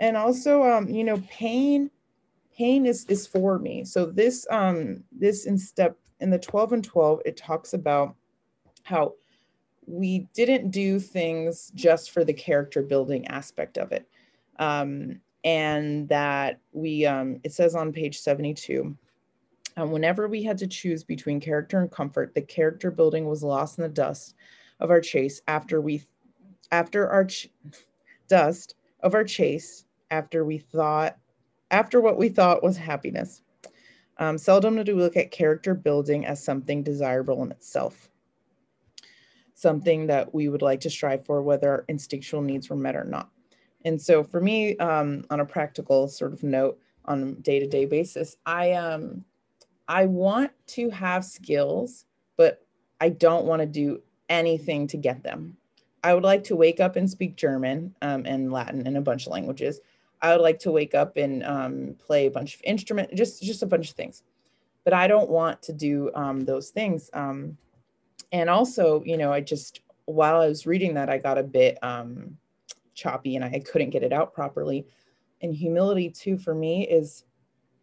And 0.00 0.16
also, 0.16 0.62
um, 0.64 0.88
you 0.88 1.04
know, 1.04 1.22
pain 1.28 1.90
pain 2.60 2.84
is 2.84 3.06
is 3.06 3.26
for 3.26 3.58
me 3.58 3.84
so 3.84 4.04
this 4.04 4.46
um 4.50 5.02
this 5.10 5.46
in 5.46 5.56
step 5.56 5.96
in 6.20 6.28
the 6.28 6.38
12 6.38 6.74
and 6.74 6.84
12 6.84 7.22
it 7.24 7.34
talks 7.34 7.72
about 7.72 8.14
how 8.82 9.14
we 9.86 10.28
didn't 10.34 10.70
do 10.70 11.00
things 11.00 11.72
just 11.74 12.10
for 12.10 12.22
the 12.22 12.34
character 12.34 12.82
building 12.82 13.26
aspect 13.28 13.78
of 13.78 13.92
it 13.92 14.06
um 14.58 15.18
and 15.44 16.08
that 16.08 16.60
we 16.72 17.06
um 17.06 17.40
it 17.44 17.52
says 17.52 17.74
on 17.74 17.92
page 17.92 18.18
72 18.18 18.96
um, 19.76 19.90
whenever 19.90 20.28
we 20.28 20.42
had 20.42 20.58
to 20.58 20.66
choose 20.66 21.02
between 21.02 21.40
character 21.40 21.80
and 21.80 21.90
comfort 21.90 22.34
the 22.34 22.42
character 22.42 22.90
building 22.90 23.26
was 23.26 23.42
lost 23.42 23.78
in 23.78 23.82
the 23.82 23.88
dust 23.88 24.34
of 24.80 24.90
our 24.90 25.00
chase 25.00 25.40
after 25.48 25.80
we 25.80 26.02
after 26.72 27.08
our 27.08 27.24
ch- 27.24 27.48
dust 28.28 28.74
of 29.00 29.14
our 29.14 29.24
chase 29.24 29.84
after 30.10 30.44
we 30.44 30.58
thought 30.58 31.16
after 31.70 32.00
what 32.00 32.18
we 32.18 32.28
thought 32.28 32.62
was 32.62 32.76
happiness. 32.76 33.42
Um, 34.18 34.36
seldom 34.36 34.82
do 34.82 34.96
we 34.96 35.02
look 35.02 35.16
at 35.16 35.30
character 35.30 35.74
building 35.74 36.26
as 36.26 36.42
something 36.42 36.82
desirable 36.82 37.42
in 37.42 37.50
itself, 37.52 38.10
something 39.54 40.06
that 40.08 40.34
we 40.34 40.48
would 40.48 40.62
like 40.62 40.80
to 40.80 40.90
strive 40.90 41.24
for, 41.24 41.42
whether 41.42 41.70
our 41.70 41.84
instinctual 41.88 42.42
needs 42.42 42.68
were 42.68 42.76
met 42.76 42.96
or 42.96 43.04
not. 43.04 43.30
And 43.84 44.00
so, 44.00 44.22
for 44.22 44.40
me, 44.40 44.76
um, 44.78 45.24
on 45.30 45.40
a 45.40 45.44
practical 45.44 46.08
sort 46.08 46.32
of 46.32 46.42
note, 46.42 46.78
on 47.06 47.22
a 47.22 47.32
day-to-day 47.32 47.86
basis, 47.86 48.36
I 48.44 48.72
um, 48.72 49.24
I 49.88 50.06
want 50.06 50.52
to 50.68 50.90
have 50.90 51.24
skills, 51.24 52.04
but 52.36 52.64
I 53.00 53.08
don't 53.08 53.46
want 53.46 53.60
to 53.60 53.66
do 53.66 54.02
anything 54.28 54.86
to 54.88 54.96
get 54.96 55.22
them. 55.22 55.56
I 56.04 56.14
would 56.14 56.22
like 56.22 56.44
to 56.44 56.56
wake 56.56 56.80
up 56.80 56.96
and 56.96 57.08
speak 57.10 57.36
German 57.36 57.94
um, 58.00 58.24
and 58.26 58.52
Latin 58.52 58.86
and 58.86 58.96
a 58.96 59.02
bunch 59.02 59.26
of 59.26 59.32
languages. 59.32 59.80
I 60.22 60.32
would 60.32 60.42
like 60.42 60.58
to 60.60 60.70
wake 60.70 60.94
up 60.94 61.16
and 61.16 61.42
um, 61.44 61.96
play 61.98 62.26
a 62.26 62.30
bunch 62.30 62.54
of 62.54 62.60
instrument, 62.64 63.14
just 63.14 63.42
just 63.42 63.62
a 63.62 63.66
bunch 63.66 63.90
of 63.90 63.96
things. 63.96 64.22
But 64.84 64.92
I 64.94 65.08
don't 65.08 65.28
want 65.28 65.62
to 65.62 65.72
do 65.72 66.10
um, 66.14 66.40
those 66.40 66.70
things. 66.70 67.10
Um, 67.12 67.56
and 68.32 68.48
also, 68.48 69.02
you 69.04 69.16
know, 69.16 69.32
I 69.32 69.40
just 69.40 69.80
while 70.04 70.40
I 70.40 70.46
was 70.46 70.66
reading 70.66 70.94
that, 70.94 71.08
I 71.08 71.18
got 71.18 71.38
a 71.38 71.42
bit 71.42 71.78
um, 71.82 72.36
choppy 72.94 73.36
and 73.36 73.44
I 73.44 73.60
couldn't 73.60 73.90
get 73.90 74.02
it 74.02 74.12
out 74.12 74.32
properly. 74.32 74.86
And 75.42 75.54
humility 75.54 76.10
too 76.10 76.36
for 76.36 76.54
me 76.54 76.86
is 76.86 77.24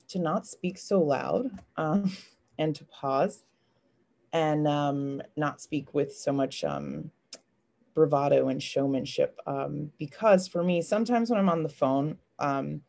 to 0.10 0.20
not 0.20 0.46
speak 0.46 0.78
so 0.78 1.02
loud 1.02 1.50
um, 1.76 2.12
and 2.58 2.76
to 2.76 2.86
pause 2.86 3.44
and 4.34 4.68
um, 4.68 5.22
not 5.36 5.62
speak 5.62 5.94
with 5.94 6.16
so 6.16 6.32
much 6.32 6.64
um, 6.64 7.10
bravado 7.96 8.50
and 8.50 8.62
showmanship. 8.62 9.40
Um, 9.48 9.92
because 9.98 10.48
for 10.48 10.64
me, 10.64 10.82
sometimes 10.82 11.30
when 11.30 11.40
I'm 11.40 11.50
on 11.50 11.64
the 11.64 11.70
phone, 11.70 12.18
um, 12.40 12.82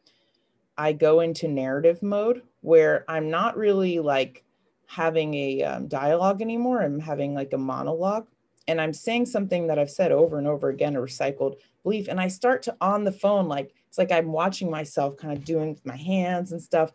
I 0.76 0.92
go 0.92 1.20
into 1.20 1.48
narrative 1.48 2.02
mode 2.02 2.42
where 2.60 3.04
I'm 3.08 3.30
not 3.30 3.56
really 3.56 3.98
like 3.98 4.44
having 4.86 5.34
a 5.34 5.62
um, 5.62 5.88
dialogue 5.88 6.40
anymore. 6.42 6.82
I'm 6.82 7.00
having 7.00 7.34
like 7.34 7.52
a 7.52 7.58
monologue 7.58 8.28
and 8.68 8.80
I'm 8.80 8.92
saying 8.92 9.26
something 9.26 9.66
that 9.66 9.78
I've 9.78 9.90
said 9.90 10.12
over 10.12 10.38
and 10.38 10.46
over 10.46 10.68
again, 10.68 10.96
a 10.96 11.00
recycled 11.00 11.56
belief. 11.82 12.08
And 12.08 12.20
I 12.20 12.28
start 12.28 12.62
to 12.64 12.76
on 12.80 13.04
the 13.04 13.12
phone, 13.12 13.48
like 13.48 13.74
it's 13.88 13.98
like 13.98 14.12
I'm 14.12 14.32
watching 14.32 14.70
myself 14.70 15.16
kind 15.16 15.36
of 15.36 15.44
doing 15.44 15.78
my 15.84 15.96
hands 15.96 16.52
and 16.52 16.62
stuff. 16.62 16.92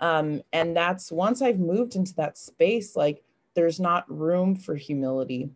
Um, 0.00 0.42
and 0.52 0.76
that's 0.76 1.10
once 1.10 1.40
I've 1.40 1.60
moved 1.60 1.96
into 1.96 2.14
that 2.16 2.36
space, 2.36 2.96
like 2.96 3.22
there's 3.54 3.80
not 3.80 4.04
room 4.10 4.56
for 4.56 4.74
humility. 4.74 5.50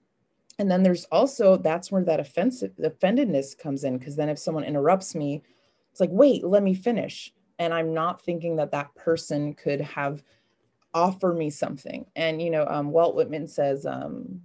And 0.59 0.71
then 0.71 0.83
there's 0.83 1.05
also 1.07 1.57
that's 1.59 1.93
where 1.93 2.05
that 2.05 2.21
offensive 2.21 2.73
offendedness 2.79 3.59
comes 3.59 3.85
in 3.85 3.99
because 3.99 4.17
then 4.17 4.31
if 4.31 4.39
someone 4.39 4.65
interrupts 4.65 5.15
me 5.15 5.43
it's 5.91 6.01
like 6.01 6.11
wait 6.13 6.45
let 6.45 6.63
me 6.63 6.75
finish 6.75 7.33
and 7.59 7.75
i'm 7.75 7.93
not 7.95 8.23
thinking 8.23 8.57
that 8.57 8.71
that 8.73 8.95
person 8.95 9.55
could 9.55 9.81
have 9.81 10.23
offer 10.95 11.33
me 11.33 11.51
something 11.51 12.07
and 12.17 12.43
you 12.43 12.51
know 12.51 12.67
um, 12.69 12.91
walt 12.91 13.15
whitman 13.15 13.47
says 13.47 13.87
um, 13.87 14.41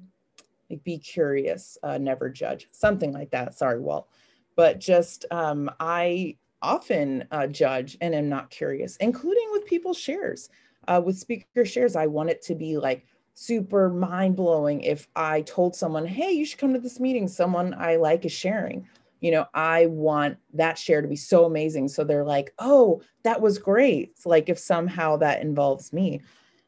like 0.70 0.84
be 0.84 0.98
curious 0.98 1.78
uh, 1.84 1.98
never 1.98 2.30
judge 2.30 2.68
something 2.72 3.12
like 3.12 3.32
that. 3.32 3.54
Sorry 3.54 3.80
walt. 3.80 4.08
But 4.56 4.80
just 4.80 5.26
um, 5.32 5.70
i 5.80 6.38
often 6.62 7.26
uh, 7.32 7.46
judge 7.48 7.98
and 8.02 8.16
am 8.16 8.30
not 8.30 8.50
curious 8.50 8.96
including 8.98 9.48
with 9.52 9.66
people's 9.66 9.98
shares. 9.98 10.50
Uh, 10.88 11.02
with 11.04 11.18
speaker 11.18 11.66
shares 11.66 11.96
i 11.96 12.06
want 12.06 12.30
it 12.30 12.42
to 12.44 12.54
be 12.54 12.78
like 12.78 13.06
super 13.34 13.90
mind 13.90 14.36
blowing 14.36 14.82
if 14.82 15.08
i 15.16 15.42
told 15.42 15.76
someone 15.76 16.06
hey 16.06 16.32
you 16.32 16.46
should 16.46 16.60
come 16.60 16.74
to 16.74 16.80
this 16.80 17.00
meeting 17.00 17.28
someone 17.28 17.74
i 17.78 17.96
like 17.96 18.26
is 18.26 18.32
sharing. 18.32 18.88
You 19.20 19.32
know 19.32 19.46
i 19.54 19.88
want 19.88 20.38
that 20.54 20.78
share 20.78 21.02
to 21.02 21.08
be 21.08 21.16
so 21.16 21.46
amazing. 21.46 21.88
So 21.88 22.04
they're 22.04 22.24
like 22.24 22.54
oh 22.60 23.02
that 23.24 23.42
was 23.42 23.58
great 23.58 24.12
it's 24.12 24.26
like 24.26 24.50
if 24.50 24.58
somehow 24.60 25.18
that 25.18 25.42
involves 25.42 25.92
me. 25.92 26.22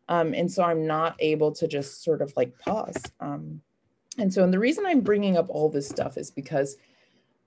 Um, 0.10 0.34
and 0.34 0.52
so 0.52 0.64
i'm 0.64 0.86
not 0.88 1.16
able 1.20 1.52
to 1.54 1.68
just 1.68 2.04
sort 2.04 2.22
of 2.22 2.34
like 2.36 2.58
pause. 2.60 3.02
Um, 3.20 3.62
and 4.18 4.34
so 4.34 4.44
and 4.44 4.54
the 4.54 4.60
reason 4.60 4.86
i'm 4.86 5.02
bringing 5.02 5.38
up 5.38 5.48
all 5.50 5.70
this 5.70 5.88
stuff 5.88 6.18
is 6.18 6.32
because 6.32 6.78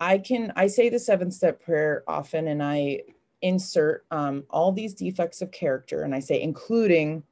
i 0.00 0.18
can 0.18 0.52
i 0.56 0.66
say 0.66 0.88
the 0.88 0.98
seven 0.98 1.30
step 1.30 1.62
prayer 1.62 2.04
often 2.08 2.48
and 2.48 2.62
i 2.62 3.00
insert 3.42 4.04
um, 4.10 4.44
all 4.50 4.70
these 4.72 4.94
defects 4.94 5.42
of 5.42 5.50
character 5.50 6.02
and 6.02 6.14
i 6.14 6.20
say 6.20 6.40
including 6.40 7.22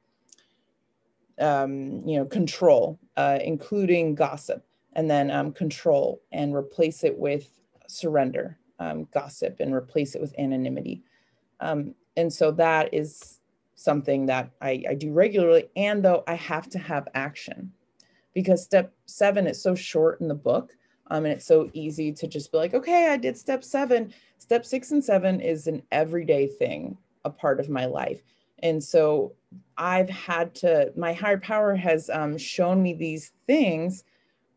um, 1.39 2.01
you 2.05 2.17
know 2.17 2.25
control 2.25 2.99
uh, 3.17 3.39
including 3.43 4.15
gossip 4.15 4.65
and 4.93 5.09
then 5.09 5.31
um, 5.31 5.51
control 5.53 6.21
and 6.31 6.55
replace 6.55 7.03
it 7.03 7.17
with 7.17 7.59
surrender, 7.87 8.57
um, 8.79 9.07
gossip, 9.13 9.57
and 9.59 9.73
replace 9.73 10.15
it 10.15 10.21
with 10.21 10.37
anonymity. 10.37 11.03
Um, 11.59 11.95
and 12.17 12.31
so 12.31 12.51
that 12.51 12.93
is 12.93 13.39
something 13.75 14.25
that 14.27 14.51
I, 14.61 14.83
I 14.89 14.93
do 14.95 15.11
regularly. 15.11 15.69
And 15.75 16.03
though 16.03 16.23
I 16.27 16.35
have 16.35 16.69
to 16.71 16.79
have 16.79 17.07
action 17.13 17.71
because 18.33 18.63
step 18.63 18.93
seven 19.05 19.47
is 19.47 19.61
so 19.61 19.75
short 19.75 20.21
in 20.21 20.27
the 20.27 20.35
book. 20.35 20.75
Um, 21.11 21.25
and 21.25 21.33
it's 21.33 21.45
so 21.45 21.69
easy 21.73 22.11
to 22.13 22.27
just 22.27 22.51
be 22.51 22.59
like, 22.59 22.73
okay, 22.73 23.09
I 23.09 23.17
did 23.17 23.37
step 23.37 23.63
seven. 23.63 24.13
Step 24.37 24.65
six 24.65 24.91
and 24.91 25.03
seven 25.03 25.41
is 25.41 25.65
an 25.67 25.81
everyday 25.91 26.47
thing, 26.47 26.97
a 27.25 27.29
part 27.29 27.59
of 27.59 27.69
my 27.69 27.85
life. 27.85 28.21
And 28.61 28.83
so 28.83 29.33
I've 29.77 30.09
had 30.09 30.53
to, 30.55 30.91
my 30.95 31.13
higher 31.13 31.39
power 31.39 31.75
has 31.75 32.09
um, 32.09 32.37
shown 32.37 32.83
me 32.83 32.93
these 32.93 33.31
things 33.47 34.03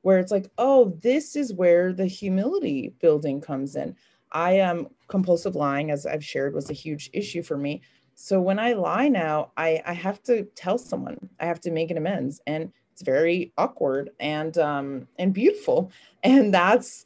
where 0.02 0.18
it's 0.18 0.32
like, 0.32 0.50
oh, 0.58 0.98
this 1.00 1.36
is 1.36 1.54
where 1.54 1.92
the 1.92 2.06
humility 2.06 2.94
building 3.00 3.40
comes 3.40 3.76
in. 3.76 3.96
I 4.32 4.52
am 4.52 4.88
compulsive 5.08 5.54
lying, 5.54 5.90
as 5.90 6.06
I've 6.06 6.24
shared, 6.24 6.54
was 6.54 6.70
a 6.70 6.74
huge 6.74 7.10
issue 7.12 7.42
for 7.42 7.56
me. 7.56 7.82
So 8.14 8.40
when 8.40 8.58
I 8.58 8.72
lie 8.72 9.08
now, 9.08 9.52
I, 9.56 9.82
I 9.86 9.92
have 9.94 10.22
to 10.24 10.44
tell 10.54 10.78
someone, 10.78 11.28
I 11.40 11.46
have 11.46 11.60
to 11.60 11.70
make 11.70 11.90
an 11.90 11.96
amends. 11.96 12.40
And 12.46 12.72
it's 12.92 13.02
very 13.02 13.52
awkward 13.58 14.10
and 14.20 14.56
um, 14.58 15.08
and 15.18 15.32
beautiful. 15.32 15.90
And 16.24 16.54
that's 16.54 17.04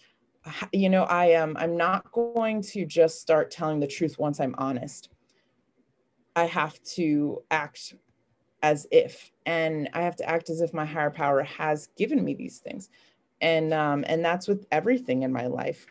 you 0.73 0.88
know, 0.88 1.05
I 1.05 1.26
am 1.26 1.57
I'm 1.57 1.76
not 1.76 2.12
going 2.12 2.62
to 2.62 2.85
just 2.85 3.21
start 3.21 3.50
telling 3.50 3.81
the 3.81 3.87
truth 3.87 4.19
once 4.19 4.38
I'm 4.38 4.55
honest. 4.59 5.09
I 6.37 6.45
have 6.45 6.81
to 6.95 7.43
act 7.50 7.95
as 8.62 8.87
if 8.90 9.31
and 9.45 9.88
i 9.93 10.00
have 10.00 10.16
to 10.16 10.28
act 10.28 10.49
as 10.50 10.61
if 10.61 10.73
my 10.73 10.85
higher 10.85 11.11
power 11.11 11.43
has 11.43 11.88
given 11.97 12.25
me 12.25 12.35
these 12.35 12.59
things 12.59 12.88
and 13.40 13.73
um 13.73 14.05
and 14.09 14.25
that's 14.25 14.49
with 14.49 14.66
everything 14.73 15.23
in 15.23 15.33
my 15.33 15.47
life 15.47 15.87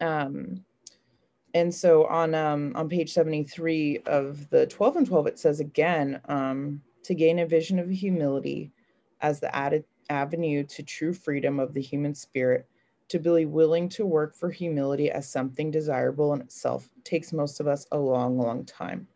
um 0.00 0.64
and 1.54 1.74
so 1.74 2.04
on 2.06 2.34
um, 2.34 2.72
on 2.74 2.88
page 2.88 3.12
73 3.12 4.00
of 4.06 4.48
the 4.50 4.66
12 4.66 4.96
and 4.96 5.06
12 5.06 5.26
it 5.28 5.38
says 5.38 5.60
again 5.60 6.20
um, 6.28 6.80
to 7.02 7.14
gain 7.14 7.38
a 7.38 7.46
vision 7.46 7.78
of 7.78 7.88
humility 7.88 8.70
as 9.20 9.40
the 9.40 9.54
added 9.54 9.84
avenue 10.10 10.64
to 10.64 10.82
true 10.82 11.12
freedom 11.12 11.60
of 11.60 11.74
the 11.74 11.82
human 11.82 12.14
spirit 12.14 12.66
to 13.08 13.18
be 13.18 13.46
willing 13.46 13.88
to 13.88 14.04
work 14.04 14.34
for 14.34 14.50
humility 14.50 15.10
as 15.10 15.28
something 15.28 15.70
desirable 15.70 16.34
in 16.34 16.40
itself 16.40 16.88
takes 17.04 17.32
most 17.32 17.58
of 17.60 17.66
us 17.66 17.86
a 17.92 17.98
long 17.98 18.38
long 18.38 18.64
time. 18.64 19.06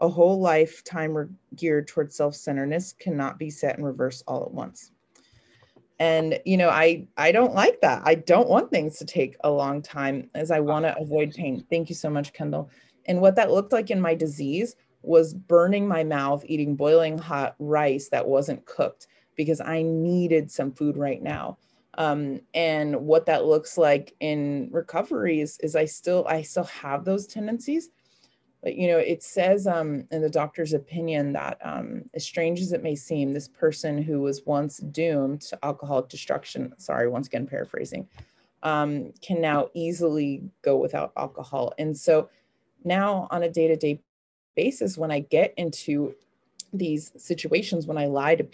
A 0.00 0.08
whole 0.08 0.40
lifetime 0.40 1.36
geared 1.56 1.88
towards 1.88 2.16
self-centeredness 2.16 2.94
cannot 2.94 3.38
be 3.38 3.48
set 3.48 3.78
in 3.78 3.84
reverse 3.84 4.22
all 4.26 4.44
at 4.44 4.52
once. 4.52 4.90
And 6.00 6.40
you 6.44 6.56
know 6.56 6.68
i 6.68 7.06
i 7.16 7.32
don't 7.32 7.54
like 7.54 7.80
that. 7.80 8.02
I 8.04 8.16
don't 8.16 8.48
want 8.48 8.70
things 8.70 8.98
to 8.98 9.04
take 9.06 9.36
a 9.44 9.50
long 9.50 9.80
time 9.80 10.28
as 10.34 10.50
i 10.50 10.60
want 10.60 10.84
to 10.84 10.98
avoid 10.98 11.32
pain. 11.32 11.64
Thank 11.70 11.88
you 11.88 11.94
so 11.94 12.10
much 12.10 12.32
kendall. 12.32 12.70
And 13.06 13.20
what 13.20 13.36
that 13.36 13.52
looked 13.52 13.72
like 13.72 13.90
in 13.90 14.00
my 14.00 14.14
disease 14.14 14.76
was 15.02 15.34
burning 15.34 15.86
my 15.86 16.02
mouth 16.02 16.42
eating 16.46 16.74
boiling 16.74 17.18
hot 17.18 17.54
rice 17.58 18.08
that 18.08 18.26
wasn't 18.26 18.64
cooked 18.64 19.06
because 19.36 19.60
i 19.60 19.82
needed 19.82 20.50
some 20.50 20.72
food 20.72 20.96
right 20.96 21.22
now. 21.22 21.56
Um, 21.96 22.40
and 22.54 23.06
what 23.06 23.26
that 23.26 23.44
looks 23.44 23.78
like 23.78 24.14
in 24.18 24.68
recovery 24.72 25.40
is, 25.40 25.58
is 25.60 25.76
i 25.76 25.84
still 25.84 26.26
i 26.28 26.42
still 26.42 26.64
have 26.64 27.04
those 27.04 27.26
tendencies. 27.26 27.90
But 28.62 28.76
you 28.76 28.88
know 28.88 28.98
it 28.98 29.22
says 29.22 29.66
um, 29.66 30.04
in 30.10 30.22
the 30.22 30.30
doctor's 30.30 30.72
opinion 30.72 31.32
that 31.34 31.58
um, 31.62 32.04
as 32.14 32.24
strange 32.24 32.60
as 32.60 32.72
it 32.72 32.82
may 32.82 32.96
seem 32.96 33.32
this 33.32 33.48
person 33.48 34.02
who 34.02 34.20
was 34.20 34.42
once 34.46 34.78
doomed 34.78 35.42
to 35.42 35.58
alcoholic 35.64 36.08
destruction 36.08 36.72
sorry 36.78 37.08
once 37.08 37.26
again 37.26 37.46
paraphrasing 37.46 38.08
um, 38.62 39.12
can 39.20 39.40
now 39.40 39.68
easily 39.74 40.42
go 40.62 40.78
without 40.78 41.12
alcohol. 41.16 41.74
And 41.78 41.96
so 41.96 42.30
now 42.84 43.28
on 43.30 43.42
a 43.42 43.50
day-to-day 43.50 44.00
basis 44.54 44.96
when 44.96 45.10
i 45.10 45.20
get 45.20 45.52
into 45.56 46.14
these 46.72 47.12
situations 47.16 47.86
when 47.86 47.98
i 47.98 48.06
lie 48.06 48.34
to 48.34 48.44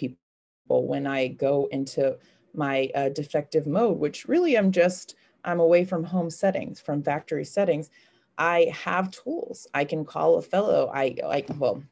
people 0.71 0.87
when 0.87 1.07
i 1.07 1.27
go 1.27 1.69
into 1.73 2.17
my 2.55 2.89
uh, 2.95 3.09
defective 3.09 3.67
mode 3.67 3.99
which 3.99 4.29
really 4.29 4.57
i'm 4.57 4.71
just 4.71 5.17
i'm 5.45 5.59
away 5.59 5.85
from 5.85 6.05
home 6.05 6.31
settings 6.31 6.81
from 6.81 7.03
factory 7.03 7.45
settings 7.45 7.91
I 8.39 8.73
have 8.73 9.11
tools. 9.11 9.67
I 9.75 9.85
can 9.85 10.03
call 10.03 10.37
a 10.37 10.43
fellow. 10.43 10.91
I 10.95 11.15
like, 11.23 11.47
well, 11.59 11.83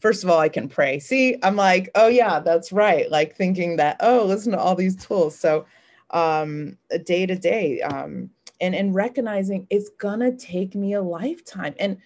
first 0.00 0.24
of 0.24 0.30
all, 0.30 0.38
I 0.38 0.48
can 0.48 0.66
pray. 0.66 0.98
See, 1.00 1.36
I'm 1.42 1.54
like, 1.54 1.90
oh 1.96 2.08
yeah, 2.08 2.40
that's 2.40 2.72
right. 2.72 3.10
Like 3.10 3.36
thinking 3.36 3.76
that, 3.76 3.98
oh, 4.00 4.24
listen 4.24 4.52
to 4.52 4.58
all 4.58 4.74
these 4.74 4.96
tools. 4.96 5.38
So 5.38 5.66
um 6.10 6.78
day 7.04 7.26
to 7.26 7.36
day, 7.36 7.82
um, 7.82 8.30
and 8.62 8.74
and 8.74 8.94
recognizing 8.94 9.66
it's 9.68 9.90
gonna 9.98 10.34
take 10.34 10.74
me 10.74 10.94
a 10.94 11.02
lifetime. 11.02 11.74
And 11.78 11.98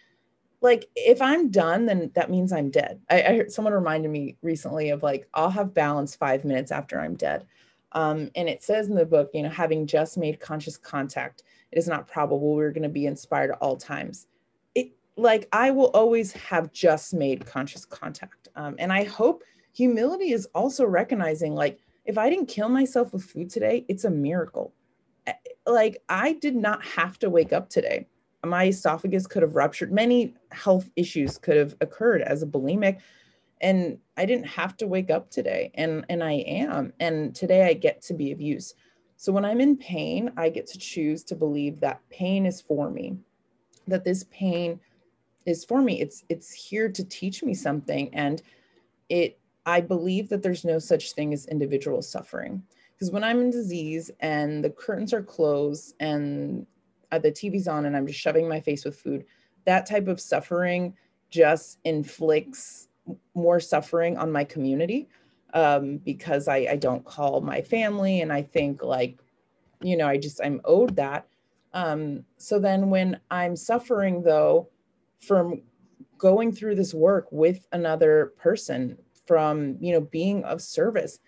like 0.62 0.88
if 0.96 1.20
I'm 1.20 1.50
done, 1.50 1.86
then 1.86 2.10
that 2.14 2.30
means 2.30 2.52
I'm 2.52 2.70
dead. 2.70 3.00
I, 3.10 3.22
I 3.22 3.36
heard 3.36 3.52
someone 3.52 3.74
reminded 3.74 4.10
me 4.10 4.36
recently 4.42 4.90
of 4.90 5.02
like, 5.02 5.28
I'll 5.34 5.50
have 5.50 5.74
balance 5.74 6.14
five 6.14 6.44
minutes 6.44 6.70
after 6.70 7.00
I'm 7.00 7.14
dead. 7.14 7.46
Um, 7.92 8.30
and 8.36 8.48
it 8.48 8.62
says 8.62 8.88
in 8.88 8.94
the 8.94 9.04
book, 9.04 9.30
you 9.34 9.42
know, 9.42 9.50
having 9.50 9.86
just 9.86 10.16
made 10.16 10.40
conscious 10.40 10.78
contact 10.78 11.42
it 11.72 11.78
is 11.78 11.88
not 11.88 12.06
probable 12.06 12.54
we're 12.54 12.70
going 12.70 12.82
to 12.82 12.88
be 12.88 13.06
inspired 13.06 13.50
at 13.50 13.58
all 13.60 13.76
times. 13.76 14.26
It 14.74 14.92
like 15.16 15.48
I 15.52 15.70
will 15.70 15.90
always 15.94 16.32
have 16.32 16.72
just 16.72 17.14
made 17.14 17.46
conscious 17.46 17.84
contact. 17.84 18.48
Um, 18.54 18.76
and 18.78 18.92
I 18.92 19.04
hope 19.04 19.42
humility 19.72 20.32
is 20.32 20.46
also 20.54 20.84
recognizing 20.84 21.54
like 21.54 21.78
if 22.04 22.18
I 22.18 22.28
didn't 22.28 22.46
kill 22.46 22.68
myself 22.68 23.12
with 23.12 23.24
food 23.24 23.48
today, 23.48 23.84
it's 23.88 24.04
a 24.04 24.10
miracle. 24.10 24.74
Eh, 25.26 25.32
like 25.66 26.02
I 26.08 26.34
did 26.34 26.54
not 26.54 26.84
have 26.84 27.18
to 27.20 27.30
wake 27.30 27.52
up 27.52 27.70
today. 27.70 28.06
My 28.44 28.66
esophagus 28.66 29.26
could 29.26 29.42
have 29.42 29.54
ruptured. 29.54 29.92
Many 29.92 30.34
health 30.50 30.90
issues 30.96 31.38
could 31.38 31.56
have 31.56 31.76
occurred 31.80 32.22
as 32.22 32.42
a 32.42 32.46
bulimic 32.46 33.00
and 33.62 33.98
I 34.16 34.26
didn't 34.26 34.46
have 34.46 34.76
to 34.78 34.86
wake 34.86 35.10
up 35.10 35.30
today 35.30 35.70
and 35.74 36.04
and 36.08 36.22
I 36.22 36.32
am 36.32 36.92
and 37.00 37.34
today 37.34 37.66
I 37.66 37.74
get 37.74 38.02
to 38.02 38.14
be 38.14 38.32
of 38.32 38.40
use. 38.40 38.74
So 39.16 39.32
when 39.32 39.44
I'm 39.44 39.60
in 39.60 39.76
pain, 39.76 40.32
I 40.36 40.48
get 40.48 40.66
to 40.68 40.78
choose 40.78 41.22
to 41.24 41.36
believe 41.36 41.78
that 41.80 42.00
pain 42.10 42.44
is 42.44 42.60
for 42.60 42.90
me, 42.90 43.16
that 43.86 44.04
this 44.04 44.24
pain 44.32 44.80
is 45.46 45.64
for 45.64 45.80
me. 45.80 46.00
It's 46.00 46.24
it's 46.28 46.52
here 46.52 46.88
to 46.88 47.04
teach 47.04 47.44
me 47.44 47.54
something 47.54 48.12
and 48.12 48.42
it 49.08 49.38
I 49.64 49.80
believe 49.80 50.28
that 50.30 50.42
there's 50.42 50.64
no 50.64 50.80
such 50.80 51.12
thing 51.12 51.32
as 51.32 51.46
individual 51.46 52.02
suffering. 52.02 52.64
Because 52.94 53.12
when 53.12 53.22
I'm 53.22 53.40
in 53.40 53.50
disease 53.50 54.10
and 54.18 54.64
the 54.64 54.70
curtains 54.70 55.12
are 55.12 55.22
closed 55.22 55.94
and 56.00 56.66
uh, 57.12 57.18
the 57.18 57.30
TV's 57.30 57.68
on 57.68 57.84
and 57.84 57.96
I'm 57.96 58.06
just 58.06 58.18
shoving 58.18 58.48
my 58.48 58.60
face 58.60 58.84
with 58.84 58.96
food, 58.98 59.24
that 59.66 59.86
type 59.86 60.08
of 60.08 60.20
suffering 60.20 60.94
just 61.30 61.78
inflicts 61.84 62.88
more 63.34 63.60
suffering 63.60 64.16
on 64.16 64.32
my 64.32 64.44
community 64.44 65.08
um, 65.54 65.98
because 65.98 66.48
I, 66.48 66.66
I 66.70 66.76
don't 66.76 67.04
call 67.04 67.40
my 67.40 67.60
family 67.60 68.22
and 68.22 68.32
I 68.32 68.42
think 68.42 68.82
like, 68.82 69.18
you 69.82 69.96
know, 69.96 70.08
I 70.08 70.16
just, 70.16 70.40
I'm 70.42 70.60
owed 70.64 70.96
that. 70.96 71.26
Um, 71.74 72.24
so 72.38 72.58
then 72.58 72.90
when 72.90 73.20
I'm 73.30 73.56
suffering 73.56 74.22
though 74.22 74.68
from 75.20 75.62
going 76.18 76.52
through 76.52 76.76
this 76.76 76.94
work 76.94 77.26
with 77.30 77.66
another 77.72 78.32
person 78.38 78.96
from, 79.26 79.76
you 79.80 79.92
know, 79.92 80.00
being 80.00 80.44
of 80.44 80.62
service, 80.62 81.18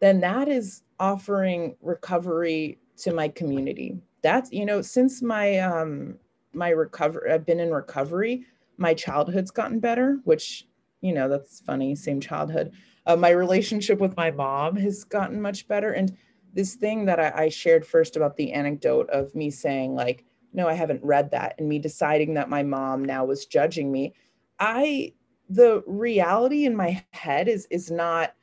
then 0.00 0.20
that 0.20 0.48
is 0.48 0.82
offering 0.98 1.76
recovery 1.80 2.78
to 2.98 3.12
my 3.12 3.28
community. 3.28 3.98
That's, 4.22 4.52
you 4.52 4.66
know, 4.66 4.82
since 4.82 5.22
my, 5.22 5.58
um, 5.58 6.16
my 6.52 6.70
recovery, 6.70 7.32
I've 7.32 7.46
been 7.46 7.60
in 7.60 7.70
recovery, 7.70 8.44
my 8.76 8.94
childhood's 8.94 9.50
gotten 9.50 9.80
better, 9.80 10.18
which, 10.24 10.66
you 11.00 11.12
know, 11.12 11.28
that's 11.28 11.60
funny, 11.60 11.94
same 11.94 12.20
childhood 12.20 12.72
uh, 13.06 13.16
my 13.16 13.30
relationship 13.30 13.98
with 13.98 14.16
my 14.16 14.30
mom 14.30 14.76
has 14.76 15.04
gotten 15.04 15.40
much 15.40 15.66
better. 15.66 15.92
And 15.92 16.16
this 16.52 16.74
thing 16.74 17.04
that 17.06 17.20
I, 17.20 17.44
I 17.44 17.48
shared 17.48 17.86
first 17.86 18.16
about 18.16 18.36
the 18.36 18.52
anecdote 18.52 19.08
of 19.10 19.34
me 19.34 19.50
saying, 19.50 19.94
like, 19.94 20.24
no, 20.52 20.68
I 20.68 20.74
haven't 20.74 21.04
read 21.04 21.30
that, 21.30 21.54
and 21.58 21.68
me 21.68 21.78
deciding 21.78 22.34
that 22.34 22.48
my 22.48 22.62
mom 22.62 23.04
now 23.04 23.24
was 23.24 23.46
judging 23.46 23.92
me. 23.92 24.14
I, 24.58 25.14
the 25.48 25.82
reality 25.86 26.66
in 26.66 26.74
my 26.74 27.04
head 27.12 27.48
is 27.48 27.66
is 27.70 27.90
not 27.90 28.34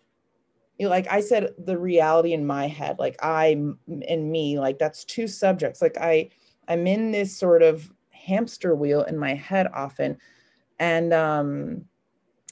you 0.77 0.85
know, 0.85 0.89
like 0.89 1.07
I 1.11 1.21
said, 1.21 1.53
the 1.57 1.77
reality 1.77 2.33
in 2.33 2.45
my 2.45 2.67
head, 2.67 2.99
like 2.99 3.17
I 3.21 3.47
and 3.87 4.31
me, 4.31 4.59
like 4.59 4.77
that's 4.77 5.03
two 5.03 5.27
subjects. 5.27 5.81
Like 5.81 5.97
I, 5.99 6.29
I'm 6.67 6.85
in 6.85 7.11
this 7.11 7.35
sort 7.35 7.63
of 7.63 7.91
hamster 8.11 8.75
wheel 8.75 9.03
in 9.03 9.17
my 9.17 9.33
head 9.33 9.67
often, 9.73 10.17
and 10.79 11.13
um, 11.13 11.85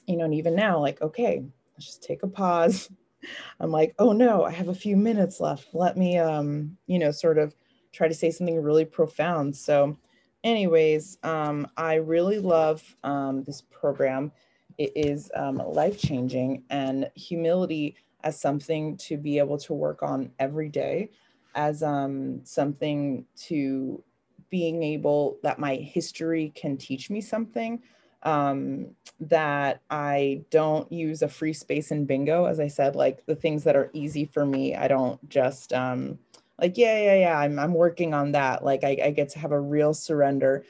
you 0.06 0.16
know, 0.16 0.24
and 0.24 0.34
even 0.34 0.56
now, 0.56 0.80
like 0.80 1.00
okay, 1.00 1.44
let's 1.74 1.86
just 1.86 2.02
take 2.02 2.22
a 2.22 2.28
pause. 2.28 2.90
I'm 3.60 3.70
like, 3.70 3.94
oh 3.98 4.12
no, 4.12 4.44
I 4.44 4.50
have 4.50 4.68
a 4.68 4.74
few 4.74 4.96
minutes 4.96 5.40
left. 5.40 5.68
Let 5.72 5.96
me, 5.96 6.18
um, 6.18 6.76
you 6.86 6.98
know, 6.98 7.10
sort 7.10 7.38
of 7.38 7.54
try 7.92 8.08
to 8.08 8.14
say 8.14 8.30
something 8.30 8.60
really 8.60 8.84
profound. 8.84 9.56
So, 9.56 9.96
anyways, 10.44 11.18
um, 11.22 11.66
I 11.76 11.94
really 11.94 12.38
love 12.38 12.82
um, 13.02 13.42
this 13.42 13.62
program. 13.62 14.30
It 14.78 14.92
is 14.94 15.30
um, 15.34 15.56
life 15.56 15.98
changing 15.98 16.64
and 16.70 17.10
humility 17.14 17.96
as 18.26 18.40
something 18.40 18.96
to 18.96 19.16
be 19.16 19.38
able 19.38 19.56
to 19.56 19.72
work 19.72 20.02
on 20.02 20.32
every 20.40 20.68
day, 20.68 21.08
as 21.54 21.80
um, 21.84 22.40
something 22.42 23.24
to 23.36 24.02
being 24.50 24.82
able 24.82 25.38
that 25.44 25.60
my 25.60 25.76
history 25.76 26.52
can 26.56 26.76
teach 26.76 27.08
me 27.08 27.20
something 27.20 27.80
um, 28.24 28.88
that 29.20 29.80
I 29.90 30.42
don't 30.50 30.90
use 30.90 31.22
a 31.22 31.28
free 31.28 31.52
space 31.52 31.92
in 31.92 32.04
bingo. 32.04 32.46
As 32.46 32.58
I 32.58 32.66
said, 32.66 32.96
like 32.96 33.24
the 33.26 33.36
things 33.36 33.62
that 33.62 33.76
are 33.76 33.90
easy 33.92 34.24
for 34.24 34.44
me, 34.44 34.74
I 34.74 34.88
don't 34.88 35.20
just 35.28 35.72
um, 35.72 36.18
like, 36.60 36.76
yeah, 36.76 36.98
yeah, 36.98 37.18
yeah, 37.20 37.38
I'm, 37.38 37.60
I'm 37.60 37.74
working 37.74 38.12
on 38.12 38.32
that. 38.32 38.64
Like 38.64 38.82
I, 38.82 38.98
I 39.04 39.10
get 39.10 39.28
to 39.30 39.38
have 39.38 39.52
a 39.52 39.60
real 39.60 39.94
surrender 39.94 40.64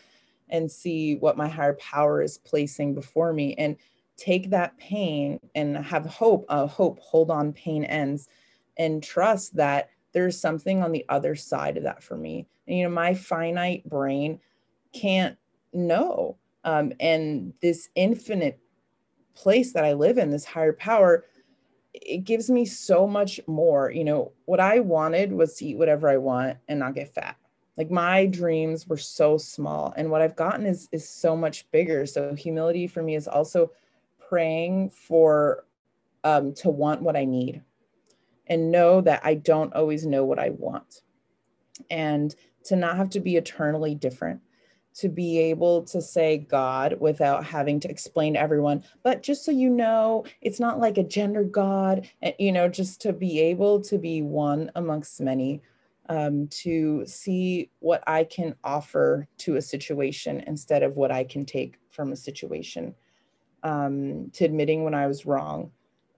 and 0.50 0.70
see 0.70 1.16
what 1.16 1.38
my 1.38 1.48
higher 1.48 1.74
power 1.74 2.20
is 2.20 2.36
placing 2.36 2.94
before 2.94 3.32
me 3.32 3.54
and 3.54 3.76
take 4.16 4.50
that 4.50 4.76
pain 4.78 5.40
and 5.54 5.76
have 5.76 6.06
hope, 6.06 6.46
uh, 6.48 6.66
hope, 6.66 6.98
hold 7.00 7.30
on, 7.30 7.52
pain 7.52 7.84
ends 7.84 8.28
and 8.78 9.02
trust 9.02 9.56
that 9.56 9.90
there's 10.12 10.38
something 10.38 10.82
on 10.82 10.92
the 10.92 11.04
other 11.08 11.34
side 11.34 11.76
of 11.76 11.82
that 11.82 12.02
for 12.02 12.16
me. 12.16 12.46
And, 12.66 12.78
you 12.78 12.84
know, 12.84 12.90
my 12.90 13.14
finite 13.14 13.88
brain 13.88 14.40
can't 14.92 15.36
know 15.72 16.38
um, 16.66 16.92
and 16.98 17.54
this 17.62 17.88
infinite 17.94 18.58
place 19.34 19.72
that 19.72 19.84
I 19.84 19.92
live 19.92 20.18
in, 20.18 20.30
this 20.30 20.44
higher 20.44 20.72
power, 20.72 21.24
it 21.94 22.24
gives 22.24 22.50
me 22.50 22.66
so 22.66 23.06
much 23.06 23.40
more. 23.46 23.90
You 23.92 24.04
know, 24.04 24.32
what 24.46 24.58
I 24.58 24.80
wanted 24.80 25.32
was 25.32 25.54
to 25.54 25.66
eat 25.66 25.78
whatever 25.78 26.08
I 26.08 26.16
want 26.16 26.58
and 26.68 26.80
not 26.80 26.94
get 26.94 27.14
fat. 27.14 27.36
Like 27.76 27.90
my 27.90 28.26
dreams 28.26 28.88
were 28.88 28.96
so 28.96 29.38
small, 29.38 29.94
and 29.96 30.10
what 30.10 30.22
I've 30.22 30.34
gotten 30.34 30.66
is 30.66 30.88
is 30.92 31.08
so 31.08 31.36
much 31.36 31.70
bigger. 31.70 32.04
So 32.04 32.34
humility 32.34 32.86
for 32.86 33.02
me 33.02 33.14
is 33.14 33.28
also 33.28 33.70
praying 34.28 34.90
for 34.90 35.64
um, 36.24 36.54
to 36.54 36.70
want 36.70 37.02
what 37.02 37.16
I 37.16 37.24
need, 37.24 37.62
and 38.46 38.70
know 38.70 39.00
that 39.00 39.20
I 39.24 39.34
don't 39.34 39.74
always 39.74 40.06
know 40.06 40.24
what 40.24 40.38
I 40.38 40.50
want, 40.50 41.02
and 41.90 42.34
to 42.64 42.76
not 42.76 42.96
have 42.96 43.10
to 43.10 43.20
be 43.20 43.36
eternally 43.36 43.94
different 43.94 44.40
to 44.96 45.08
be 45.10 45.38
able 45.38 45.82
to 45.82 46.00
say 46.00 46.38
God 46.38 46.96
without 47.00 47.44
having 47.44 47.78
to 47.80 47.90
explain 47.90 48.32
to 48.32 48.40
everyone. 48.40 48.82
But 49.02 49.22
just 49.22 49.44
so 49.44 49.52
you 49.52 49.68
know, 49.68 50.24
it's 50.40 50.58
not 50.58 50.80
like 50.80 50.96
a 50.96 51.04
gender 51.04 51.44
God, 51.44 52.08
and 52.22 52.34
you 52.38 52.50
know, 52.50 52.68
just 52.68 53.02
to 53.02 53.12
be 53.12 53.40
able 53.40 53.80
to 53.82 53.98
be 53.98 54.22
one 54.22 54.70
amongst 54.74 55.20
many, 55.20 55.60
um, 56.08 56.48
to 56.48 57.04
see 57.06 57.70
what 57.80 58.02
I 58.06 58.24
can 58.24 58.54
offer 58.64 59.28
to 59.38 59.56
a 59.56 59.62
situation 59.62 60.42
instead 60.46 60.82
of 60.82 60.96
what 60.96 61.12
I 61.12 61.24
can 61.24 61.44
take 61.44 61.78
from 61.90 62.12
a 62.12 62.16
situation, 62.16 62.94
um, 63.66 64.30
to 64.34 64.44
admitting 64.44 64.84
when 64.84 64.94
I 64.94 65.06
was 65.06 65.26
wrong. 65.26 65.70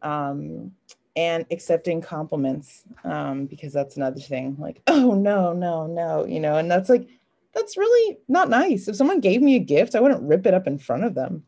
Um, 0.03 0.73
and 1.17 1.45
accepting 1.51 2.01
compliments 2.01 2.85
um, 3.03 3.47
because 3.47 3.73
that's 3.73 3.97
another 3.97 4.21
thing 4.21 4.57
like 4.61 4.81
oh 4.87 5.15
no 5.15 5.53
no 5.53 5.85
no 5.85 6.25
you 6.25 6.39
know 6.39 6.57
and 6.57 6.71
that's 6.71 6.89
like 6.89 7.09
that's 7.53 7.77
really 7.77 8.19
not 8.29 8.49
nice 8.49 8.87
if 8.87 8.95
someone 8.95 9.19
gave 9.19 9.43
me 9.43 9.57
a 9.57 9.59
gift 9.59 9.97
i 9.97 10.01
wouldn't 10.01 10.23
rip 10.23 10.47
it 10.47 10.55
up 10.55 10.69
in 10.69 10.79
front 10.79 11.03
of 11.03 11.15
them 11.15 11.43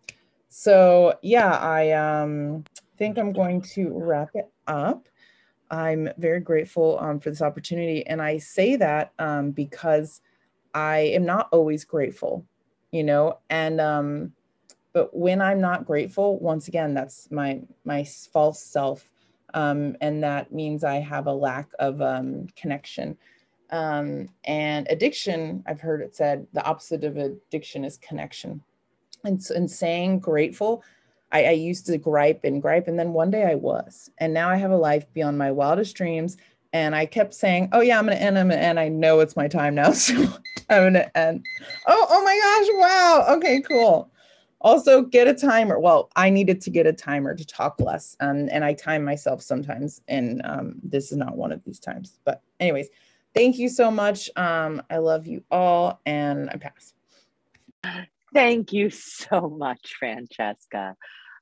so 0.49 1.15
yeah 1.23 1.53
i 1.59 1.93
um, 1.93 2.65
think 2.99 3.17
i'm 3.17 3.33
going 3.33 3.61
to 3.61 3.91
wrap 3.93 4.31
it 4.35 4.51
up 4.67 5.07
i'm 5.71 6.09
very 6.19 6.41
grateful 6.41 6.99
um, 6.99 7.21
for 7.21 7.31
this 7.31 7.43
opportunity 7.43 8.05
and 8.09 8.21
i 8.21 8.37
say 8.37 8.75
that 8.75 9.13
um, 9.21 9.53
because 9.53 10.21
i 10.75 10.99
am 10.99 11.25
not 11.25 11.49
always 11.53 11.85
grateful 11.85 12.45
you 12.91 13.05
know 13.05 13.39
and 13.51 13.81
um, 13.81 14.33
but 14.93 15.15
when 15.17 15.41
i'm 15.41 15.61
not 15.61 15.87
grateful 15.87 16.39
once 16.41 16.69
again 16.69 16.95
that's 16.95 17.31
my 17.31 17.61
my 17.85 18.05
false 18.05 18.63
self 18.63 19.09
um, 19.55 19.97
and 20.01 20.23
that 20.23 20.53
means 20.53 20.85
I 20.85 20.97
have 20.97 21.27
a 21.27 21.33
lack 21.33 21.69
of 21.79 22.01
um, 22.01 22.47
connection. 22.57 23.17
Um, 23.71 24.29
and 24.45 24.87
addiction, 24.91 25.63
I've 25.67 25.81
heard 25.81 26.03
it 26.03 26.15
said, 26.15 26.47
the 26.53 26.65
opposite 26.65 27.05
of 27.05 27.17
addiction 27.17 27.85
is 27.85 27.97
connection. 27.99 28.63
And, 29.25 29.41
and 29.55 29.71
saying 29.71 30.21
grateful, 30.21 30.83
I, 31.33 31.45
I 31.45 31.51
used 31.51 31.87
to 31.87 31.99
gripe 31.99 32.45
and 32.45 32.61
gripe, 32.61 32.89
and 32.89 32.99
then 32.99 33.13
one 33.13 33.31
day 33.31 33.45
I 33.45 33.55
was. 33.55 34.11
And 34.19 34.35
now 34.35 34.49
I 34.49 34.57
have 34.57 34.71
a 34.71 34.77
life 34.77 35.13
beyond 35.13 35.39
my 35.39 35.51
wildest 35.51 35.95
dreams. 35.95 36.37
And 36.73 36.95
I 36.95 37.05
kept 37.05 37.35
saying, 37.35 37.69
"Oh 37.73 37.81
yeah, 37.81 37.99
I'm 37.99 38.05
gonna 38.05 38.17
end. 38.17 38.39
I'm 38.39 38.49
gonna 38.49 38.61
end. 38.61 38.79
I 38.79 38.89
know 38.89 39.19
it's 39.19 39.35
my 39.35 39.49
time 39.49 39.75
now, 39.75 39.91
so 39.93 40.15
I'm 40.71 40.85
gonna 40.85 41.11
end." 41.17 41.45
Oh, 41.87 42.07
oh 42.09 42.25
my 42.25 42.39
gosh! 42.39 42.69
Wow. 42.79 43.37
Okay, 43.37 43.61
cool 43.61 44.09
also 44.61 45.03
get 45.03 45.29
a 45.29 45.35
timer. 45.35 45.79
Well 45.79 46.11
i 46.17 46.31
needed 46.31 46.61
to 46.63 46.71
get 46.71 46.87
a 46.87 46.93
timer 46.93 47.35
to 47.35 47.47
talk 47.47 47.81
less 47.81 48.17
um, 48.21 48.49
and 48.51 48.65
i 48.65 48.73
time 48.75 49.05
myself 49.05 49.43
sometimes 49.43 50.01
and 50.09 50.43
um, 50.45 50.75
this 50.83 51.11
is 51.11 51.19
not 51.19 51.37
one 51.37 51.53
of 51.53 51.63
these 51.65 51.81
times. 51.81 52.19
But 52.25 52.43
anyways 52.59 52.89
thank 53.35 53.59
you 53.59 53.69
so 53.69 53.91
much. 53.91 54.31
Um, 54.37 54.83
i 54.91 54.99
love 54.99 55.27
you 55.27 55.43
all 55.51 56.01
and 56.07 56.51
i 56.51 56.57
pass. 56.57 56.95
Thank 58.33 58.73
you 58.73 58.91
so 58.91 59.49
much 59.49 59.95
francesca. 59.99 60.97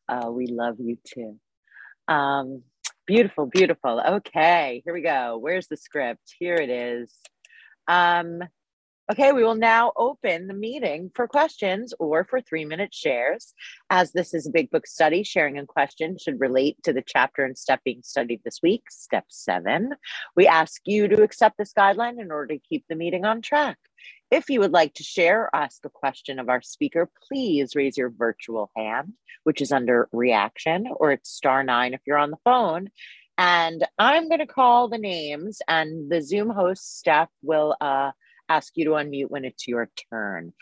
Uh, 0.09 0.31
we 0.31 0.47
love 0.47 0.77
you 0.79 0.97
too. 1.05 1.39
Um, 2.07 2.63
beautiful 3.07 3.47
beautiful. 3.47 4.01
Okay 4.01 4.83
here 4.85 4.95
we 4.95 5.03
go. 5.03 5.39
Where's 5.39 5.67
the 5.67 5.77
script? 5.77 6.35
Here 6.39 6.57
it 6.57 6.71
is. 6.71 7.13
Um, 7.87 8.43
Okay, 9.11 9.33
we 9.33 9.43
will 9.43 9.55
now 9.55 9.91
open 9.97 10.49
the 10.49 10.55
meeting 10.55 11.11
for 11.15 11.27
questions 11.27 11.95
or 11.99 12.25
for 12.25 12.43
three 12.43 12.67
minute 12.67 12.93
shares. 12.93 13.55
As 13.89 14.13
this 14.13 14.35
is 14.35 14.47
a 14.47 14.51
big 14.51 14.71
book 14.71 14.87
study, 14.87 15.23
sharing 15.23 15.57
and 15.57 15.67
questions 15.67 16.21
should 16.21 16.39
relate 16.39 16.77
to 16.83 16.93
the 16.93 17.03
chapter 17.07 17.43
and 17.43 17.57
step 17.57 17.81
being 17.85 18.03
studied 18.03 18.43
this 18.45 18.61
week, 18.63 18.83
step 18.91 19.25
seven. 19.29 19.95
We 20.37 20.47
ask 20.47 20.83
you 20.85 21.09
to 21.09 21.23
accept 21.23 21.57
this 21.57 21.73
guideline 21.73 22.21
in 22.21 22.31
order 22.31 22.55
to 22.55 22.61
keep 22.61 22.85
the 22.87 22.97
meeting 22.97 23.25
on 23.25 23.41
track. 23.41 23.79
If 24.31 24.51
you 24.51 24.61
would 24.61 24.73
like 24.73 24.93
to 24.95 25.03
share 25.03 25.45
or 25.45 25.57
ask 25.57 25.83
a 25.87 25.89
question 25.89 26.39
of 26.39 26.51
our 26.51 26.61
speaker, 26.61 27.09
please 27.29 27.75
raise 27.75 27.97
your 27.97 28.11
virtual 28.11 28.71
hand, 28.77 29.15
which 29.45 29.63
is 29.63 29.73
under 29.73 30.11
reaction, 30.13 30.87
or 30.97 31.13
it's 31.13 31.31
star 31.31 31.65
nine 31.65 31.95
if 31.95 32.03
you're 32.07 32.19
on 32.19 32.31
the 32.31 32.37
phone. 32.45 32.91
And 33.39 33.87
I'm 33.99 34.29
going 34.29 34.41
to 34.41 34.47
call 34.47 34.89
the 34.89 34.99
names, 34.99 35.63
and 35.67 36.11
the 36.11 36.21
Zoom 36.21 36.51
host 36.51 36.99
staff 36.99 37.31
will 37.41 37.75
uh, 37.81 38.11
ask 38.49 38.73
you 38.77 38.85
to 38.87 38.91
unmute 38.93 39.31
when 39.31 39.45
it's 39.45 39.67
your 39.67 39.91
turn. 40.11 40.53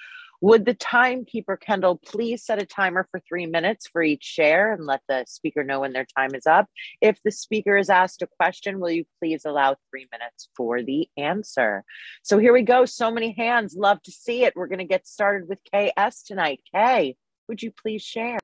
Would 0.43 0.67
the 0.67 0.75
timekeeper, 0.75 1.57
Kendall, 1.57 1.97
please 1.97 2.45
set 2.45 2.61
a 2.61 2.67
timer 2.67 3.09
for 3.11 3.21
three 3.21 3.47
minutes 3.47 3.87
for 3.87 4.03
each 4.03 4.23
share 4.23 4.73
and 4.73 4.85
let 4.85 5.01
the 5.09 5.25
speaker 5.27 5.65
know 5.65 5.81
when 5.81 5.93
their 5.93 6.07
time 6.17 6.35
is 6.35 6.47
up? 6.47 6.67
If 7.01 7.19
the 7.25 7.31
speaker 7.31 7.77
is 7.77 7.89
asked 7.89 8.23
a 8.23 8.27
question, 8.27 8.79
will 8.79 8.91
you 8.91 9.05
please 9.19 9.45
allow 9.45 9.77
three 9.91 10.07
minutes 10.13 10.49
for 10.55 10.83
the 10.83 11.09
answer? 11.17 11.85
So 12.23 12.39
here 12.39 12.53
we 12.53 12.63
go. 12.63 12.85
So 12.85 13.11
many 13.11 13.33
hands. 13.33 13.75
Love 13.77 14.03
to 14.03 14.11
see 14.11 14.45
it. 14.45 14.55
We're 14.55 14.67
going 14.67 14.79
to 14.79 14.85
get 14.85 15.07
started 15.07 15.49
with 15.49 15.59
KS 15.73 16.23
tonight. 16.25 16.61
Kay, 16.75 17.17
would 17.49 17.63
you 17.63 17.73
please 17.73 18.03
share? 18.03 18.39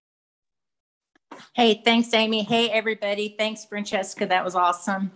Hey, 1.55 1.83
thanks, 1.85 2.13
Amy. 2.15 2.43
Hey, 2.43 2.71
everybody. 2.71 3.35
Thanks, 3.39 3.65
Francesca. 3.65 4.27
That 4.27 4.45
was 4.45 4.55
awesome. 4.55 5.13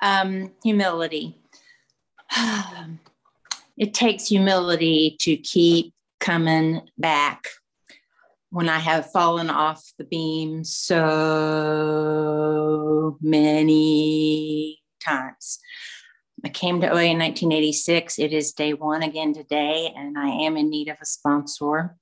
Um, 0.00 0.52
humility. 0.62 1.40
it 3.76 3.94
takes 3.94 4.26
humility 4.28 5.16
to 5.20 5.36
keep 5.36 5.92
coming 6.20 6.82
back 6.96 7.48
when 8.50 8.68
I 8.68 8.78
have 8.78 9.10
fallen 9.10 9.50
off 9.50 9.92
the 9.98 10.04
beam 10.04 10.64
so 10.64 11.06
many 13.20 14.80
times. 15.04 15.58
I 16.44 16.48
came 16.48 16.80
to 16.80 16.88
OA 16.88 17.02
in 17.04 17.18
1986. 17.18 18.18
It 18.18 18.32
is 18.32 18.52
day 18.52 18.72
one 18.72 19.02
again 19.02 19.34
today, 19.34 19.92
and 19.96 20.16
I 20.16 20.28
am 20.28 20.56
in 20.56 20.70
need 20.70 20.88
of 20.88 20.96
a 21.02 21.06
sponsor. 21.06 21.96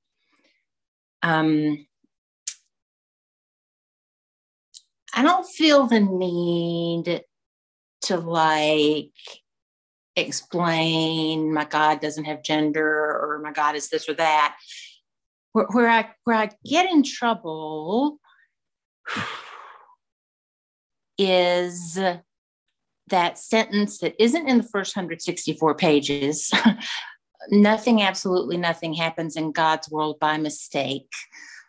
Um, 1.23 1.87
I 5.15 5.23
don't 5.23 5.47
feel 5.47 5.87
the 5.87 6.01
need 6.01 7.23
to 8.03 8.17
like 8.17 9.13
explain 10.17 11.53
my 11.53 11.65
God 11.65 12.01
doesn't 12.01 12.25
have 12.25 12.43
gender 12.43 12.87
or 12.87 13.41
my 13.43 13.53
God 13.53 13.75
is 13.75 13.89
this 13.89 14.09
or 14.09 14.15
that. 14.15 14.57
Where, 15.53 15.67
where 15.67 15.89
I 15.89 16.11
where 16.25 16.37
I 16.37 16.51
get 16.65 16.91
in 16.91 17.03
trouble 17.03 18.19
is 21.19 21.99
that 23.09 23.39
sentence 23.39 23.99
that 23.99 24.15
isn't 24.19 24.49
in 24.49 24.59
the 24.59 24.69
first 24.73 24.97
164 24.97 25.75
pages. 25.75 26.51
nothing, 27.51 28.03
absolutely 28.03 28.57
nothing 28.57 28.95
happens 28.95 29.37
in 29.37 29.53
God's 29.53 29.91
world 29.91 30.19
by 30.19 30.37
mistake. 30.39 31.11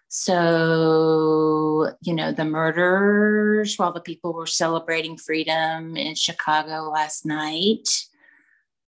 So, 0.08 1.92
you 2.02 2.14
know, 2.14 2.32
the 2.32 2.46
murders 2.46 3.76
while 3.76 3.92
the 3.92 4.00
people 4.00 4.34
were 4.34 4.46
celebrating 4.46 5.18
freedom 5.18 5.98
in 5.98 6.16
Chicago 6.16 6.90
last 6.90 7.26
night, 7.26 7.90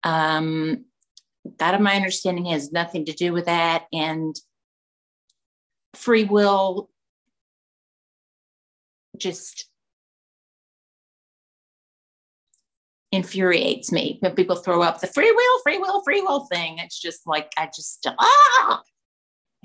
um, 0.04 0.86
that, 1.60 1.76
of 1.76 1.82
my 1.82 1.96
understanding, 1.96 2.46
has 2.46 2.72
nothing 2.72 3.06
to 3.06 3.14
do 3.14 3.34
with 3.34 3.46
that. 3.46 3.86
And 3.94 4.36
free 5.94 6.24
will 6.24 6.90
just 9.18 9.70
infuriates 13.12 13.92
me 13.92 14.18
when 14.20 14.36
people 14.36 14.56
throw 14.56 14.82
up 14.82 15.00
the 15.00 15.08
free 15.08 15.32
will, 15.32 15.62
free 15.64 15.78
will, 15.78 16.04
free 16.04 16.22
will 16.22 16.46
thing. 16.46 16.78
It's 16.80 17.00
just 17.00 17.26
like, 17.26 17.52
I 17.58 17.66
just, 17.68 18.06
ah! 18.20 18.82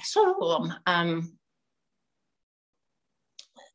So, 0.02 0.70
um, 0.86 1.32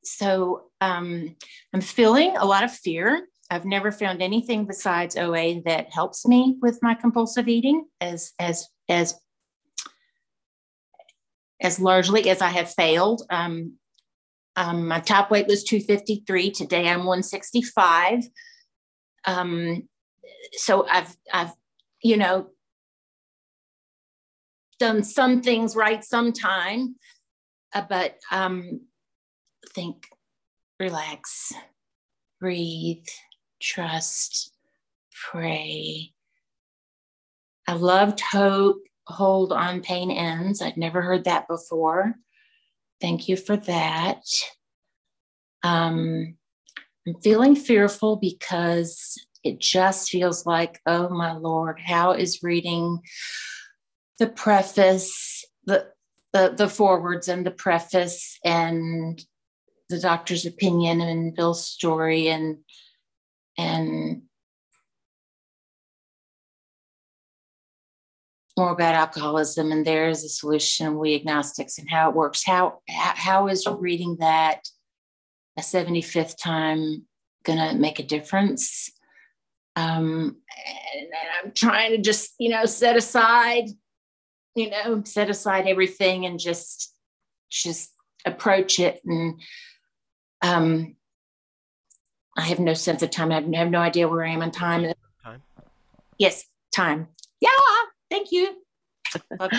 so 0.04 0.64
um, 0.82 1.36
I'm 1.74 1.82
feeling 1.82 2.36
a 2.38 2.46
lot 2.46 2.64
of 2.64 2.72
fear 2.72 3.28
I've 3.50 3.66
never 3.66 3.92
found 3.92 4.22
anything 4.22 4.66
besides 4.66 5.16
OA 5.16 5.62
that 5.66 5.94
helps 5.94 6.28
me 6.28 6.58
with 6.62 6.80
my 6.82 6.94
compulsive 6.94 7.48
eating 7.48 7.86
as 8.02 8.34
as 8.40 8.68
as 8.90 9.16
as 11.62 11.80
largely 11.80 12.30
as 12.30 12.42
I 12.42 12.50
have 12.50 12.72
failed. 12.72 13.24
Um, 13.30 13.74
um, 14.56 14.88
my 14.88 15.00
top 15.00 15.32
weight 15.32 15.48
was 15.48 15.64
253. 15.64 16.52
Today 16.52 16.88
I'm 16.88 17.00
165. 17.00 18.24
Um, 19.26 19.88
so 20.54 20.86
I've 20.88 21.16
I've 21.34 21.54
you 22.02 22.18
know 22.18 22.48
done 24.80 25.04
some 25.04 25.42
things 25.42 25.76
right 25.76 26.04
sometime, 26.04 26.96
uh, 27.74 27.84
but 27.90 28.18
um, 28.32 28.82
think, 29.74 30.08
relax, 30.80 31.54
breathe 32.40 33.06
trust, 33.60 34.52
pray. 35.30 36.14
I 37.68 37.74
loved 37.74 38.22
hope, 38.22 38.82
hold 39.08 39.52
on 39.52 39.82
pain 39.82 40.12
ends. 40.12 40.62
I'd 40.62 40.78
never 40.78 41.02
heard 41.02 41.26
that 41.26 41.48
before. 41.48 42.16
Thank 43.02 43.28
you 43.28 43.38
for 43.38 43.58
that. 43.58 44.24
Um, 45.64 46.38
I'm 47.08 47.16
feeling 47.22 47.56
fearful 47.56 48.16
because 48.18 49.16
it 49.44 49.60
just 49.60 50.10
feels 50.10 50.46
like, 50.46 50.80
oh 50.86 51.10
my 51.10 51.34
Lord, 51.34 51.80
how 51.80 52.12
is 52.12 52.44
reading 52.44 53.00
the 54.20 54.28
preface, 54.28 55.46
the 55.66 55.88
the 56.34 56.54
the 56.58 56.70
forwards 56.70 57.28
and 57.28 57.46
the 57.46 57.52
preface 57.52 58.38
and 58.44 59.24
the 59.90 60.00
doctor's 60.00 60.46
opinion 60.46 61.00
and 61.02 61.36
Bill's 61.36 61.66
story 61.66 62.28
and 62.28 62.58
and 63.58 64.24
more 68.58 68.72
about 68.72 68.96
alcoholism 68.96 69.72
and 69.72 69.86
there 69.86 70.10
is 70.10 70.24
a 70.24 70.30
solution. 70.30 70.98
We 70.98 71.16
agnostics 71.16 71.78
and 71.78 71.90
how 71.90 72.10
it 72.10 72.16
works. 72.16 72.44
How 72.44 72.80
how 72.88 73.48
is 73.48 73.68
reading 73.68 74.18
that 74.20 74.68
a 75.58 75.62
75th 75.62 76.38
time 76.42 77.06
gonna 77.44 77.76
make 77.76 78.00
a 78.00 78.04
difference? 78.04 78.92
Um 79.76 80.38
and, 80.96 81.06
and 81.06 81.30
i'm 81.44 81.52
trying 81.52 81.92
to 81.92 82.00
just 82.00 82.34
you 82.40 82.50
know 82.50 82.66
set 82.66 82.98
aside 82.98 83.66
you 84.56 84.72
know 84.72 85.04
set 85.06 85.30
aside 85.30 85.68
everything 85.68 86.26
and 86.26 86.40
just 86.40 86.96
just 87.52 87.94
approach 88.26 88.80
it 88.80 89.00
and 89.06 89.40
um 90.42 90.97
i 92.38 92.42
have 92.42 92.60
no 92.60 92.74
sense 92.74 93.02
of 93.02 93.10
time 93.10 93.32
i 93.32 93.58
have 93.58 93.70
no 93.70 93.80
idea 93.80 94.08
where 94.08 94.24
i 94.24 94.30
am 94.30 94.42
in 94.42 94.52
time 94.52 94.94
time 95.24 95.42
yes 96.18 96.46
time 96.72 97.08
yeah 97.42 97.50
Thank 98.10 98.32
you. 98.32 98.56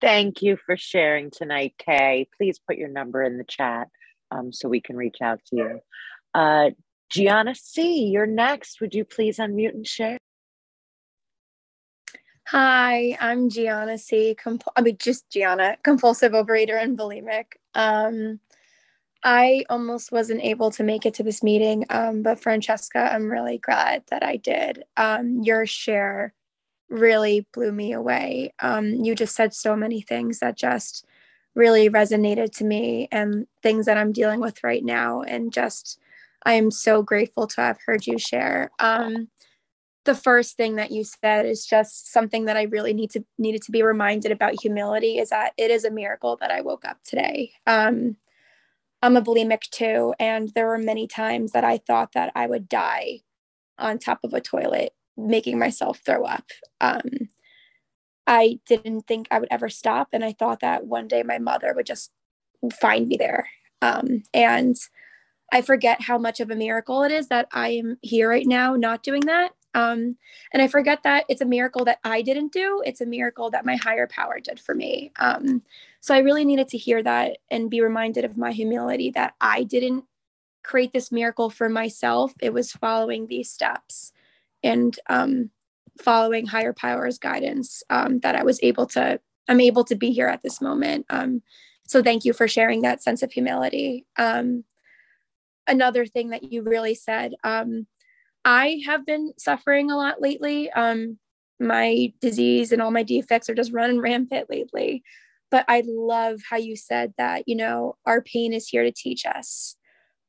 Thank 0.00 0.42
you 0.42 0.56
for 0.56 0.76
sharing 0.76 1.30
tonight, 1.30 1.74
Kay. 1.78 2.28
Please 2.36 2.58
put 2.58 2.76
your 2.76 2.88
number 2.88 3.22
in 3.22 3.38
the 3.38 3.44
chat 3.44 3.88
um, 4.30 4.52
so 4.52 4.68
we 4.68 4.80
can 4.80 4.96
reach 4.96 5.18
out 5.22 5.40
to 5.46 5.56
you. 5.56 5.80
Uh, 6.34 6.70
Gianna 7.10 7.54
C., 7.54 8.06
you're 8.06 8.26
next. 8.26 8.80
Would 8.80 8.94
you 8.94 9.04
please 9.04 9.38
unmute 9.38 9.74
and 9.74 9.86
share? 9.86 10.18
Hi, 12.48 13.16
I'm 13.18 13.48
Gianna 13.48 13.96
C. 13.96 14.34
Comp- 14.34 14.64
I 14.76 14.82
mean, 14.82 14.98
just 14.98 15.30
Gianna, 15.30 15.78
compulsive 15.82 16.32
overeater 16.32 16.80
and 16.80 16.98
bulimic. 16.98 17.44
Um, 17.74 18.40
I 19.24 19.64
almost 19.70 20.12
wasn't 20.12 20.44
able 20.44 20.70
to 20.72 20.84
make 20.84 21.06
it 21.06 21.14
to 21.14 21.22
this 21.22 21.42
meeting, 21.42 21.86
um, 21.88 22.22
but 22.22 22.40
Francesca, 22.40 23.10
I'm 23.12 23.30
really 23.30 23.58
glad 23.58 24.04
that 24.10 24.22
I 24.22 24.36
did. 24.36 24.84
Um, 24.98 25.40
your 25.42 25.66
share 25.66 26.34
really 26.90 27.46
blew 27.54 27.72
me 27.72 27.92
away. 27.92 28.52
Um, 28.60 28.86
you 28.88 29.14
just 29.14 29.34
said 29.34 29.54
so 29.54 29.76
many 29.76 30.02
things 30.02 30.40
that 30.40 30.56
just 30.56 31.06
really 31.54 31.88
resonated 31.88 32.54
to 32.58 32.64
me 32.64 33.08
and 33.10 33.46
things 33.62 33.86
that 33.86 33.96
I'm 33.96 34.12
dealing 34.12 34.40
with 34.40 34.62
right 34.62 34.84
now. 34.84 35.22
And 35.22 35.52
just, 35.52 35.98
I 36.44 36.54
am 36.54 36.70
so 36.70 37.02
grateful 37.02 37.46
to 37.48 37.60
have 37.62 37.78
heard 37.86 38.06
you 38.06 38.18
share. 38.18 38.70
Um, 38.78 39.28
the 40.04 40.14
first 40.14 40.56
thing 40.56 40.76
that 40.76 40.90
you 40.90 41.04
said 41.04 41.46
is 41.46 41.64
just 41.64 42.12
something 42.12 42.44
that 42.44 42.58
I 42.58 42.64
really 42.64 42.92
need 42.92 43.10
to 43.12 43.24
needed 43.38 43.62
to 43.62 43.72
be 43.72 43.82
reminded 43.82 44.32
about 44.32 44.60
humility 44.60 45.18
is 45.18 45.30
that 45.30 45.52
it 45.56 45.70
is 45.70 45.84
a 45.84 45.90
miracle 45.90 46.36
that 46.42 46.50
I 46.50 46.60
woke 46.60 46.84
up 46.84 46.98
today. 47.04 47.52
I'm 49.04 49.18
a 49.18 49.22
bulimic 49.22 49.68
too, 49.70 50.14
and 50.18 50.48
there 50.54 50.66
were 50.66 50.78
many 50.78 51.06
times 51.06 51.52
that 51.52 51.62
I 51.62 51.76
thought 51.76 52.12
that 52.14 52.32
I 52.34 52.46
would 52.46 52.70
die 52.70 53.20
on 53.78 53.98
top 53.98 54.20
of 54.24 54.32
a 54.32 54.40
toilet 54.40 54.94
making 55.16 55.58
myself 55.58 56.00
throw 56.04 56.24
up. 56.24 56.44
Um, 56.80 57.02
I 58.26 58.60
didn't 58.66 59.02
think 59.02 59.28
I 59.30 59.38
would 59.38 59.48
ever 59.50 59.68
stop. 59.68 60.08
And 60.12 60.24
I 60.24 60.32
thought 60.32 60.60
that 60.60 60.86
one 60.86 61.06
day 61.06 61.22
my 61.22 61.38
mother 61.38 61.74
would 61.74 61.86
just 61.86 62.12
find 62.80 63.06
me 63.06 63.16
there. 63.18 63.48
Um, 63.82 64.22
and 64.32 64.76
I 65.52 65.60
forget 65.60 66.00
how 66.00 66.16
much 66.16 66.40
of 66.40 66.50
a 66.50 66.56
miracle 66.56 67.02
it 67.02 67.12
is 67.12 67.28
that 67.28 67.48
I 67.52 67.70
am 67.70 67.98
here 68.00 68.30
right 68.30 68.46
now, 68.46 68.74
not 68.74 69.02
doing 69.02 69.26
that. 69.26 69.50
Um, 69.74 70.16
and 70.52 70.62
I 70.62 70.68
forget 70.68 71.02
that 71.02 71.24
it's 71.28 71.40
a 71.40 71.46
miracle 71.46 71.84
that 71.84 71.98
I 72.04 72.22
didn't 72.22 72.52
do. 72.52 72.82
It's 72.86 73.00
a 73.00 73.06
miracle 73.06 73.50
that 73.50 73.66
my 73.66 73.76
higher 73.76 74.06
power 74.06 74.40
did 74.40 74.60
for 74.60 74.74
me. 74.74 75.12
Um, 75.18 75.62
so 76.00 76.14
I 76.14 76.18
really 76.18 76.44
needed 76.44 76.68
to 76.68 76.78
hear 76.78 77.02
that 77.02 77.38
and 77.50 77.70
be 77.70 77.80
reminded 77.80 78.24
of 78.24 78.36
my 78.36 78.52
humility 78.52 79.10
that 79.10 79.34
I 79.40 79.64
didn't 79.64 80.04
create 80.62 80.92
this 80.92 81.12
miracle 81.12 81.50
for 81.50 81.68
myself. 81.68 82.32
It 82.40 82.52
was 82.52 82.72
following 82.72 83.26
these 83.26 83.50
steps 83.50 84.12
and 84.62 84.98
um, 85.08 85.50
following 86.00 86.46
higher 86.46 86.72
powers 86.72 87.18
guidance 87.18 87.82
um, 87.90 88.20
that 88.20 88.34
I 88.34 88.44
was 88.44 88.60
able 88.62 88.86
to, 88.88 89.20
I'm 89.48 89.60
able 89.60 89.84
to 89.84 89.94
be 89.94 90.10
here 90.10 90.28
at 90.28 90.42
this 90.42 90.60
moment. 90.60 91.06
Um, 91.10 91.42
so 91.86 92.02
thank 92.02 92.24
you 92.24 92.32
for 92.32 92.48
sharing 92.48 92.82
that 92.82 93.02
sense 93.02 93.22
of 93.22 93.32
humility. 93.32 94.06
Um, 94.16 94.64
another 95.66 96.06
thing 96.06 96.30
that 96.30 96.50
you 96.50 96.62
really 96.62 96.94
said, 96.94 97.34
I 98.44 98.80
have 98.86 99.06
been 99.06 99.32
suffering 99.38 99.90
a 99.90 99.96
lot 99.96 100.20
lately. 100.20 100.70
Um, 100.70 101.18
my 101.60 102.12
disease 102.20 102.72
and 102.72 102.82
all 102.82 102.90
my 102.90 103.02
defects 103.02 103.48
are 103.48 103.54
just 103.54 103.72
running 103.72 104.00
rampant 104.02 104.50
lately. 104.50 105.02
But 105.50 105.64
I 105.68 105.84
love 105.86 106.40
how 106.50 106.56
you 106.56 106.76
said 106.76 107.14
that, 107.16 107.44
you 107.46 107.56
know, 107.56 107.96
our 108.06 108.22
pain 108.22 108.52
is 108.52 108.68
here 108.68 108.82
to 108.82 108.92
teach 108.92 109.24
us. 109.24 109.76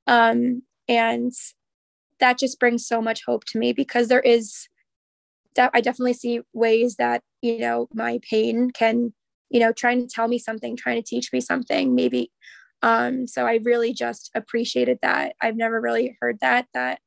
Um, 0.07 0.61
and 0.87 1.31
that 2.19 2.37
just 2.37 2.59
brings 2.59 2.87
so 2.87 3.01
much 3.01 3.23
hope 3.25 3.43
to 3.45 3.57
me 3.57 3.73
because 3.73 4.07
there 4.07 4.21
is 4.21 4.67
that 5.55 5.71
I 5.73 5.81
definitely 5.81 6.13
see 6.13 6.41
ways 6.53 6.95
that, 6.97 7.23
you 7.41 7.59
know, 7.59 7.87
my 7.93 8.19
pain 8.29 8.71
can, 8.71 9.13
you 9.49 9.59
know, 9.59 9.71
trying 9.71 10.01
to 10.01 10.13
tell 10.13 10.27
me 10.27 10.37
something, 10.37 10.75
trying 10.75 11.01
to 11.01 11.07
teach 11.07 11.31
me 11.33 11.41
something, 11.41 11.95
maybe. 11.95 12.31
Um, 12.81 13.25
so 13.25 13.47
I 13.47 13.59
really 13.63 13.93
just 13.93 14.29
appreciated 14.35 14.99
that. 15.01 15.35
I've 15.41 15.55
never 15.55 15.81
really 15.81 16.17
heard 16.21 16.39
that, 16.41 16.67
that, 16.73 16.99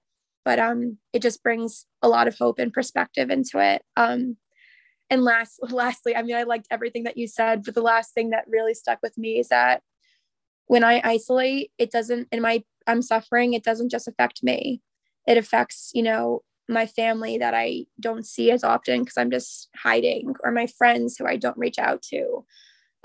but 0.45 0.59
um, 0.59 0.99
it 1.13 1.23
just 1.23 1.43
brings 1.43 1.87
a 2.03 2.09
lot 2.09 2.29
of 2.29 2.37
hope 2.39 2.59
and 2.59 2.73
perspective 2.73 3.31
into 3.31 3.59
it. 3.59 3.83
Um, 3.97 4.37
and 5.11 5.25
last, 5.25 5.59
lastly, 5.71 6.17
I 6.17 6.23
mean, 6.23 6.37
I 6.37 6.45
liked 6.45 6.69
everything 6.71 7.05
that 7.05 7.17
you 7.17 7.27
said, 7.27 7.63
but 7.65 7.75
the 7.75 7.83
last 7.83 8.15
thing 8.15 8.31
that 8.31 8.45
really 8.49 8.75
stuck 8.75 8.99
with 9.03 9.17
me 9.19 9.39
is 9.39 9.49
that 9.49 9.83
when 10.67 10.85
I 10.85 11.01
isolate, 11.03 11.71
it 11.79 11.91
doesn't, 11.91 12.29
in 12.31 12.43
my, 12.43 12.63
I'm 12.87 13.03
suffering, 13.03 13.55
it 13.55 13.65
doesn't 13.65 13.91
just 13.91 14.09
affect 14.09 14.43
me 14.43 14.83
it 15.29 15.37
affects 15.37 15.91
you 15.95 16.03
know 16.03 16.43
my 16.69 16.87
family 16.87 17.39
that 17.39 17.55
i 17.55 17.85
don't 18.01 18.27
see 18.27 18.51
as 18.51 18.65
often 18.65 19.01
because 19.01 19.17
i'm 19.17 19.31
just 19.31 19.69
hiding 19.77 20.35
or 20.43 20.51
my 20.51 20.67
friends 20.67 21.17
who 21.17 21.27
i 21.27 21.37
don't 21.37 21.57
reach 21.59 21.79
out 21.79 22.03
to 22.03 22.45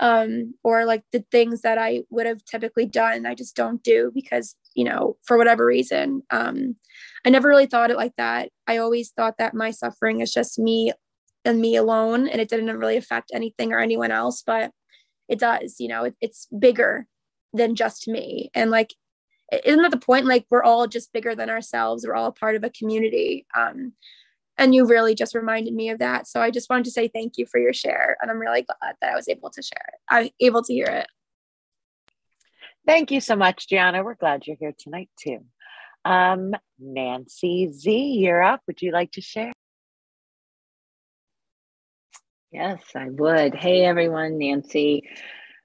um, 0.00 0.54
or 0.64 0.84
like 0.84 1.04
the 1.12 1.24
things 1.30 1.60
that 1.60 1.78
i 1.78 2.02
would 2.10 2.26
have 2.26 2.44
typically 2.44 2.86
done 2.86 3.26
i 3.26 3.34
just 3.34 3.54
don't 3.54 3.82
do 3.84 4.10
because 4.12 4.56
you 4.74 4.84
know 4.84 5.16
for 5.24 5.36
whatever 5.36 5.64
reason. 5.66 6.22
Um, 6.30 6.76
i 7.26 7.30
never 7.30 7.48
really 7.48 7.66
thought 7.66 7.90
it 7.90 7.96
like 7.96 8.14
that. 8.16 8.50
I 8.66 8.78
always 8.78 9.10
thought 9.10 9.38
that 9.38 9.54
my 9.54 9.70
suffering 9.70 10.20
is 10.20 10.32
just 10.32 10.58
me 10.58 10.92
and 11.44 11.60
me 11.60 11.76
alone 11.76 12.28
and 12.28 12.40
it 12.40 12.48
didn't 12.48 12.78
really 12.78 12.96
affect 12.96 13.30
anything 13.34 13.72
or 13.72 13.78
anyone 13.78 14.10
else 14.10 14.42
but 14.46 14.70
it 15.28 15.38
does 15.38 15.76
you 15.78 15.88
know 15.88 16.04
it, 16.04 16.14
it's 16.20 16.46
bigger 16.58 17.06
than 17.54 17.74
just 17.74 18.08
me. 18.08 18.50
And 18.54 18.70
like 18.70 18.94
isn't 19.64 19.82
that 19.82 19.90
the 19.90 19.98
point? 19.98 20.26
Like 20.26 20.46
we're 20.50 20.62
all 20.62 20.86
just 20.86 21.12
bigger 21.12 21.34
than 21.34 21.50
ourselves. 21.50 22.04
We're 22.06 22.14
all 22.14 22.32
part 22.32 22.56
of 22.56 22.64
a 22.64 22.70
community. 22.70 23.46
Um, 23.54 23.92
and 24.56 24.74
you 24.74 24.86
really 24.86 25.14
just 25.14 25.34
reminded 25.34 25.74
me 25.74 25.90
of 25.90 25.98
that. 25.98 26.26
So 26.26 26.40
i 26.40 26.50
just 26.50 26.70
wanted 26.70 26.84
to 26.84 26.90
say 26.90 27.08
thank 27.08 27.38
you 27.38 27.46
for 27.46 27.58
your 27.58 27.72
share 27.72 28.16
and 28.20 28.30
i'm 28.30 28.38
really 28.38 28.62
glad 28.62 28.94
that 29.00 29.12
i 29.12 29.16
was 29.16 29.28
able 29.28 29.50
to 29.50 29.62
share 29.62 29.88
it. 29.88 30.00
I'm 30.08 30.30
able 30.40 30.62
to 30.62 30.72
hear 30.72 30.86
it 30.86 31.06
thank 32.86 33.10
you 33.10 33.20
so 33.20 33.36
much 33.36 33.68
gianna 33.68 34.02
we're 34.02 34.14
glad 34.14 34.46
you're 34.46 34.56
here 34.58 34.74
tonight 34.78 35.08
too 35.18 35.38
um, 36.04 36.52
nancy 36.78 37.72
z 37.72 38.18
you're 38.18 38.42
up 38.42 38.60
would 38.66 38.82
you 38.82 38.92
like 38.92 39.10
to 39.12 39.20
share 39.20 39.52
yes 42.50 42.80
i 42.94 43.08
would 43.08 43.54
hey 43.54 43.84
everyone 43.84 44.38
nancy 44.38 45.08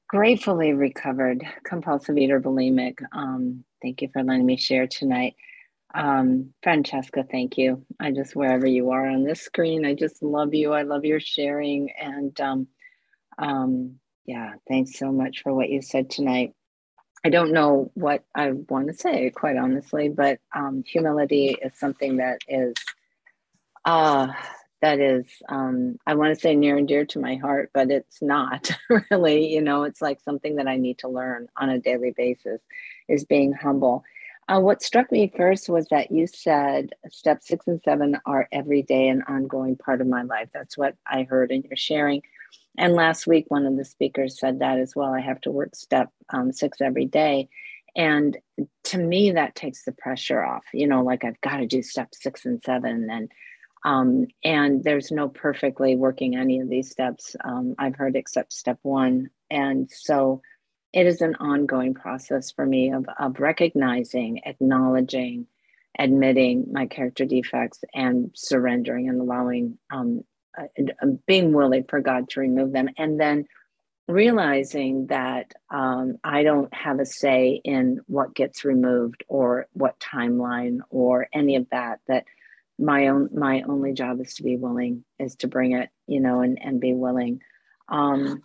gratefully 0.07 0.73
recovered 0.73 1.43
compulsive 1.63 2.17
eater 2.17 2.41
bulimic 2.41 2.99
um, 3.11 3.63
Thank 3.81 4.01
you 4.01 4.09
for 4.11 4.23
letting 4.23 4.45
me 4.45 4.57
share 4.57 4.87
tonight. 4.87 5.35
Um, 5.93 6.53
Francesca, 6.61 7.25
thank 7.29 7.57
you. 7.57 7.85
I 7.99 8.11
just, 8.11 8.35
wherever 8.35 8.67
you 8.67 8.91
are 8.91 9.07
on 9.07 9.23
this 9.23 9.41
screen, 9.41 9.85
I 9.85 9.95
just 9.95 10.21
love 10.21 10.53
you. 10.53 10.73
I 10.73 10.83
love 10.83 11.05
your 11.05 11.19
sharing. 11.19 11.89
And 11.99 12.39
um, 12.39 12.67
um, 13.37 13.95
yeah, 14.25 14.53
thanks 14.67 14.97
so 14.97 15.11
much 15.11 15.41
for 15.41 15.53
what 15.53 15.69
you 15.69 15.81
said 15.81 16.09
tonight. 16.09 16.53
I 17.23 17.29
don't 17.29 17.51
know 17.51 17.91
what 17.95 18.23
I 18.33 18.51
want 18.51 18.87
to 18.87 18.93
say, 18.93 19.29
quite 19.29 19.57
honestly, 19.57 20.09
but 20.09 20.39
um, 20.55 20.83
humility 20.87 21.57
is 21.61 21.77
something 21.77 22.17
that 22.17 22.39
is, 22.47 22.73
uh, 23.83 24.27
that 24.81 24.99
is, 24.99 25.25
um, 25.49 25.99
I 26.07 26.15
want 26.15 26.33
to 26.33 26.39
say 26.39 26.55
near 26.55 26.77
and 26.77 26.87
dear 26.87 27.05
to 27.07 27.19
my 27.19 27.35
heart, 27.35 27.71
but 27.73 27.91
it's 27.91 28.21
not 28.21 28.71
really, 29.11 29.53
you 29.53 29.61
know, 29.61 29.83
it's 29.83 30.01
like 30.01 30.21
something 30.21 30.55
that 30.55 30.67
I 30.67 30.77
need 30.77 30.99
to 30.99 31.09
learn 31.09 31.49
on 31.57 31.69
a 31.69 31.79
daily 31.79 32.11
basis 32.11 32.61
is 33.09 33.25
being 33.25 33.51
humble. 33.51 34.03
Uh, 34.47 34.59
what 34.59 34.81
struck 34.81 35.11
me 35.11 35.31
first 35.35 35.69
was 35.69 35.87
that 35.89 36.11
you 36.11 36.25
said 36.25 36.91
step 37.11 37.43
six 37.43 37.67
and 37.67 37.81
seven 37.83 38.17
are 38.25 38.47
every 38.51 38.81
day 38.81 39.09
an 39.09 39.23
ongoing 39.27 39.75
part 39.75 40.01
of 40.01 40.07
my 40.07 40.23
life. 40.23 40.49
That's 40.53 40.77
what 40.77 40.95
I 41.05 41.23
heard 41.23 41.51
in 41.51 41.61
your 41.63 41.75
sharing. 41.75 42.23
And 42.79 42.93
last 42.93 43.27
week, 43.27 43.45
one 43.49 43.67
of 43.67 43.77
the 43.77 43.85
speakers 43.85 44.39
said 44.39 44.59
that 44.59 44.79
as 44.79 44.95
well. 44.95 45.13
I 45.13 45.21
have 45.21 45.41
to 45.41 45.51
work 45.51 45.75
step 45.75 46.09
um, 46.33 46.51
six 46.51 46.81
every 46.81 47.05
day. 47.05 47.49
And 47.95 48.35
to 48.85 48.97
me, 48.97 49.31
that 49.31 49.53
takes 49.53 49.83
the 49.83 49.91
pressure 49.91 50.43
off, 50.43 50.63
you 50.73 50.87
know, 50.87 51.03
like 51.03 51.23
I've 51.23 51.41
got 51.41 51.57
to 51.57 51.67
do 51.67 51.83
step 51.83 52.09
six 52.13 52.45
and 52.45 52.59
seven. 52.63 53.07
And 53.11 53.29
Um, 53.85 54.27
and 54.43 54.83
there's 54.83 55.09
no 55.11 55.29
perfectly 55.29 55.95
working 55.95 56.35
any 56.35 56.59
of 56.59 56.69
these 56.69 56.89
steps, 56.91 57.35
um, 57.43 57.75
I've 57.77 57.95
heard, 57.95 58.15
except 58.15 58.51
step 58.51 58.79
one. 58.83 59.29
And 59.49 59.89
so 59.89 60.41
it 60.91 61.05
is 61.05 61.21
an 61.21 61.35
ongoing 61.35 61.93
process 61.93 62.51
for 62.51 62.65
me 62.65 62.91
of, 62.91 63.05
of 63.17 63.39
recognizing, 63.39 64.41
acknowledging, 64.45 65.47
admitting 65.97 66.67
my 66.73 66.87
character 66.87 67.25
defects, 67.25 67.83
and 67.93 68.31
surrendering 68.35 69.07
and 69.07 69.21
allowing, 69.21 69.77
um, 69.91 70.23
uh, 70.59 70.83
uh, 71.01 71.07
being 71.25 71.53
willing 71.53 71.85
for 71.89 72.01
God 72.01 72.29
to 72.29 72.41
remove 72.41 72.71
them. 72.71 72.89
And 72.97 73.19
then 73.19 73.45
realizing 74.07 75.07
that 75.07 75.53
um, 75.69 76.17
I 76.23 76.43
don't 76.43 76.73
have 76.73 76.99
a 76.99 77.05
say 77.05 77.61
in 77.63 78.01
what 78.07 78.33
gets 78.33 78.65
removed 78.65 79.23
or 79.27 79.67
what 79.73 79.99
timeline 79.99 80.79
or 80.89 81.27
any 81.33 81.55
of 81.55 81.67
that, 81.71 81.99
that 82.07 82.25
my 82.79 83.07
own 83.07 83.29
my 83.33 83.61
only 83.67 83.93
job 83.93 84.21
is 84.21 84.33
to 84.35 84.43
be 84.43 84.55
willing 84.55 85.03
is 85.19 85.35
to 85.35 85.47
bring 85.47 85.73
it 85.73 85.89
you 86.07 86.21
know 86.21 86.39
and 86.39 86.57
and 86.61 86.79
be 86.79 86.93
willing 86.93 87.41
um 87.89 88.41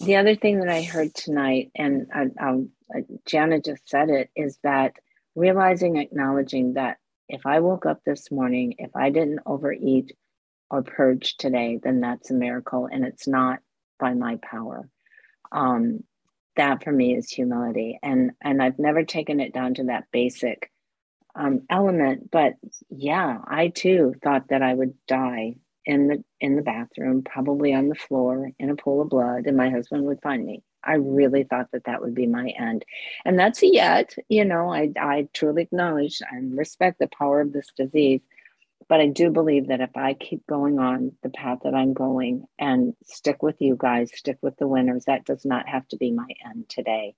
the 0.00 0.16
other 0.16 0.34
thing 0.34 0.58
that 0.58 0.68
i 0.68 0.82
heard 0.82 1.14
tonight 1.14 1.70
and 1.76 2.08
I, 2.12 2.26
um, 2.44 2.70
jana 3.26 3.60
just 3.60 3.88
said 3.88 4.10
it 4.10 4.30
is 4.34 4.58
that 4.64 4.94
realizing 5.36 5.96
acknowledging 5.96 6.74
that 6.74 6.98
if 7.28 7.46
i 7.46 7.60
woke 7.60 7.86
up 7.86 8.00
this 8.04 8.30
morning 8.32 8.74
if 8.78 8.90
i 8.96 9.10
didn't 9.10 9.40
overeat 9.46 10.16
or 10.72 10.82
purge 10.82 11.36
today 11.36 11.78
then 11.82 12.00
that's 12.00 12.30
a 12.30 12.34
miracle 12.34 12.88
and 12.90 13.04
it's 13.04 13.28
not 13.28 13.60
by 14.00 14.14
my 14.14 14.36
power 14.42 14.88
um 15.52 16.02
that 16.56 16.82
for 16.82 16.92
me 16.92 17.14
is 17.14 17.30
humility 17.30 17.98
and 18.02 18.32
and 18.42 18.62
i've 18.62 18.78
never 18.78 19.04
taken 19.04 19.40
it 19.40 19.54
down 19.54 19.74
to 19.74 19.84
that 19.84 20.04
basic 20.12 20.72
um, 21.34 21.62
element. 21.70 22.30
But 22.30 22.54
yeah, 22.90 23.38
I 23.46 23.68
too 23.68 24.14
thought 24.22 24.48
that 24.48 24.62
I 24.62 24.74
would 24.74 24.94
die 25.06 25.56
in 25.84 26.08
the 26.08 26.24
in 26.40 26.56
the 26.56 26.62
bathroom, 26.62 27.22
probably 27.22 27.74
on 27.74 27.88
the 27.88 27.94
floor 27.94 28.50
in 28.58 28.70
a 28.70 28.76
pool 28.76 29.02
of 29.02 29.08
blood, 29.08 29.46
and 29.46 29.56
my 29.56 29.70
husband 29.70 30.04
would 30.04 30.22
find 30.22 30.44
me. 30.44 30.62
I 30.84 30.94
really 30.94 31.44
thought 31.44 31.70
that 31.72 31.84
that 31.84 32.00
would 32.02 32.14
be 32.14 32.26
my 32.26 32.48
end, 32.58 32.84
and 33.24 33.38
that's 33.38 33.62
yet. 33.62 34.14
You 34.28 34.44
know, 34.44 34.72
I 34.72 34.92
I 35.00 35.28
truly 35.32 35.62
acknowledge 35.62 36.20
and 36.30 36.56
respect 36.56 36.98
the 36.98 37.08
power 37.08 37.40
of 37.40 37.52
this 37.52 37.68
disease. 37.76 38.20
But 38.92 39.00
I 39.00 39.06
do 39.06 39.30
believe 39.30 39.68
that 39.68 39.80
if 39.80 39.96
I 39.96 40.12
keep 40.12 40.46
going 40.46 40.78
on 40.78 41.12
the 41.22 41.30
path 41.30 41.60
that 41.64 41.74
I'm 41.74 41.94
going 41.94 42.44
and 42.58 42.92
stick 43.02 43.42
with 43.42 43.56
you 43.58 43.74
guys, 43.74 44.10
stick 44.14 44.36
with 44.42 44.54
the 44.58 44.68
winners, 44.68 45.06
that 45.06 45.24
does 45.24 45.46
not 45.46 45.66
have 45.66 45.88
to 45.88 45.96
be 45.96 46.12
my 46.12 46.26
end 46.44 46.68
today. 46.68 47.14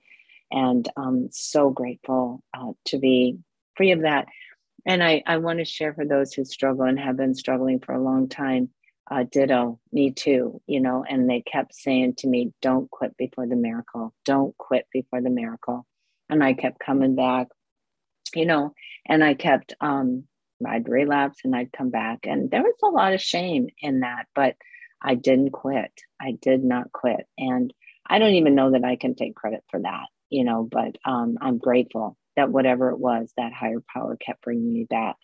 And 0.52 0.88
I'm 0.96 1.30
so 1.32 1.70
grateful 1.70 2.44
uh, 2.56 2.74
to 2.84 2.98
be 2.98 3.38
free 3.76 3.90
of 3.90 4.02
that. 4.02 4.26
And 4.86 5.02
I, 5.02 5.24
I 5.26 5.38
want 5.38 5.58
to 5.58 5.64
share 5.64 5.92
for 5.92 6.04
those 6.04 6.32
who 6.32 6.44
struggle 6.44 6.84
and 6.84 6.96
have 6.96 7.16
been 7.16 7.34
struggling 7.34 7.80
for 7.80 7.92
a 7.92 8.00
long 8.00 8.28
time. 8.28 8.68
Uh, 9.10 9.24
ditto, 9.28 9.80
me 9.90 10.12
too, 10.12 10.62
you 10.68 10.80
know, 10.80 11.04
and 11.04 11.28
they 11.28 11.40
kept 11.40 11.74
saying 11.74 12.14
to 12.18 12.28
me, 12.28 12.52
don't 12.62 12.88
quit 12.88 13.16
before 13.16 13.48
the 13.48 13.56
miracle, 13.56 14.14
don't 14.24 14.56
quit 14.58 14.86
before 14.92 15.20
the 15.20 15.28
miracle. 15.28 15.84
And 16.30 16.40
I 16.40 16.52
kept 16.52 16.78
coming 16.78 17.16
back, 17.16 17.48
you 18.32 18.46
know, 18.46 18.74
and 19.06 19.24
I 19.24 19.34
kept, 19.34 19.74
um, 19.80 20.28
I'd 20.66 20.88
relapse 20.88 21.38
and 21.44 21.54
I'd 21.54 21.72
come 21.72 21.90
back. 21.90 22.20
And 22.24 22.50
there 22.50 22.62
was 22.62 22.74
a 22.82 22.88
lot 22.88 23.12
of 23.12 23.20
shame 23.20 23.68
in 23.80 24.00
that, 24.00 24.26
but 24.34 24.56
I 25.02 25.14
didn't 25.14 25.50
quit. 25.50 25.92
I 26.20 26.32
did 26.40 26.64
not 26.64 26.92
quit. 26.92 27.26
And 27.36 27.72
I 28.06 28.18
don't 28.18 28.34
even 28.34 28.54
know 28.54 28.72
that 28.72 28.84
I 28.84 28.96
can 28.96 29.14
take 29.14 29.34
credit 29.34 29.64
for 29.70 29.80
that, 29.80 30.06
you 30.30 30.44
know, 30.44 30.66
but 30.70 30.96
um, 31.04 31.38
I'm 31.40 31.58
grateful 31.58 32.16
that 32.36 32.50
whatever 32.50 32.90
it 32.90 32.98
was, 32.98 33.32
that 33.36 33.52
higher 33.52 33.82
power 33.92 34.16
kept 34.16 34.42
bringing 34.42 34.72
me 34.72 34.84
back. 34.84 35.16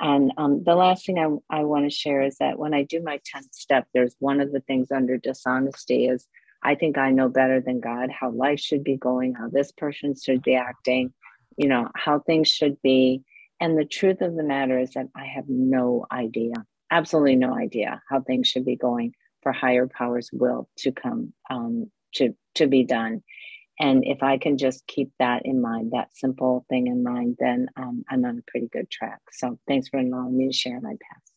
And 0.00 0.32
um, 0.36 0.64
the 0.64 0.74
last 0.74 1.06
thing 1.06 1.18
I, 1.18 1.58
I 1.58 1.64
want 1.64 1.84
to 1.84 1.90
share 1.90 2.22
is 2.22 2.36
that 2.38 2.58
when 2.58 2.74
I 2.74 2.82
do 2.82 3.00
my 3.02 3.18
10th 3.18 3.52
step, 3.52 3.86
there's 3.94 4.16
one 4.18 4.40
of 4.40 4.50
the 4.50 4.60
things 4.60 4.90
under 4.90 5.16
dishonesty 5.16 6.06
is 6.06 6.26
I 6.62 6.74
think 6.74 6.98
I 6.98 7.10
know 7.10 7.28
better 7.28 7.60
than 7.60 7.80
God 7.80 8.10
how 8.10 8.30
life 8.30 8.60
should 8.60 8.84
be 8.84 8.96
going, 8.96 9.34
how 9.34 9.48
this 9.48 9.72
person 9.72 10.14
should 10.14 10.42
be 10.42 10.54
acting, 10.54 11.12
you 11.56 11.68
know, 11.68 11.88
how 11.94 12.20
things 12.20 12.48
should 12.48 12.80
be. 12.82 13.22
And 13.62 13.78
the 13.78 13.84
truth 13.84 14.22
of 14.22 14.34
the 14.34 14.42
matter 14.42 14.76
is 14.76 14.90
that 14.94 15.06
I 15.14 15.24
have 15.24 15.44
no 15.48 16.04
idea, 16.10 16.54
absolutely 16.90 17.36
no 17.36 17.56
idea 17.56 18.02
how 18.10 18.20
things 18.20 18.48
should 18.48 18.64
be 18.64 18.74
going 18.74 19.14
for 19.40 19.52
higher 19.52 19.86
powers 19.86 20.30
will 20.32 20.68
to 20.78 20.90
come 20.90 21.32
um, 21.48 21.88
to, 22.16 22.34
to 22.56 22.66
be 22.66 22.82
done. 22.82 23.22
And 23.78 24.02
if 24.04 24.20
I 24.20 24.38
can 24.38 24.58
just 24.58 24.84
keep 24.88 25.12
that 25.20 25.42
in 25.44 25.62
mind, 25.62 25.92
that 25.92 26.08
simple 26.12 26.66
thing 26.68 26.88
in 26.88 27.04
mind, 27.04 27.36
then 27.38 27.68
um, 27.76 28.02
I'm 28.10 28.24
on 28.24 28.38
a 28.38 28.50
pretty 28.50 28.66
good 28.66 28.90
track. 28.90 29.20
So 29.30 29.60
thanks 29.68 29.86
for 29.86 30.00
allowing 30.00 30.36
me 30.36 30.48
to 30.48 30.52
share 30.52 30.80
my 30.80 30.96
past. 31.08 31.32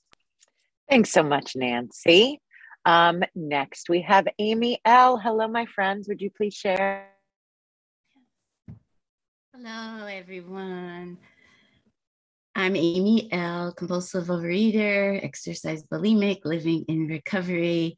Thanks 0.90 1.12
so 1.12 1.22
much, 1.22 1.56
Nancy. 1.56 2.42
Um, 2.86 3.22
next, 3.36 3.88
we 3.88 4.02
have 4.02 4.28
Amy 4.40 4.80
L. 4.84 5.20
Hello, 5.20 5.48
my 5.48 5.68
friends. 5.68 6.08
Would 6.08 6.22
you 6.22 6.32
please 6.36 6.56
share? 6.56 7.08
Hello, 9.54 10.08
everyone. 10.08 11.20
I'm 12.58 12.78
Amy 12.78 13.28
L., 13.34 13.74
compulsive 13.74 14.28
overeater, 14.28 15.22
exercise 15.22 15.84
bulimic, 15.84 16.46
living 16.46 16.86
in 16.88 17.08
recovery. 17.08 17.98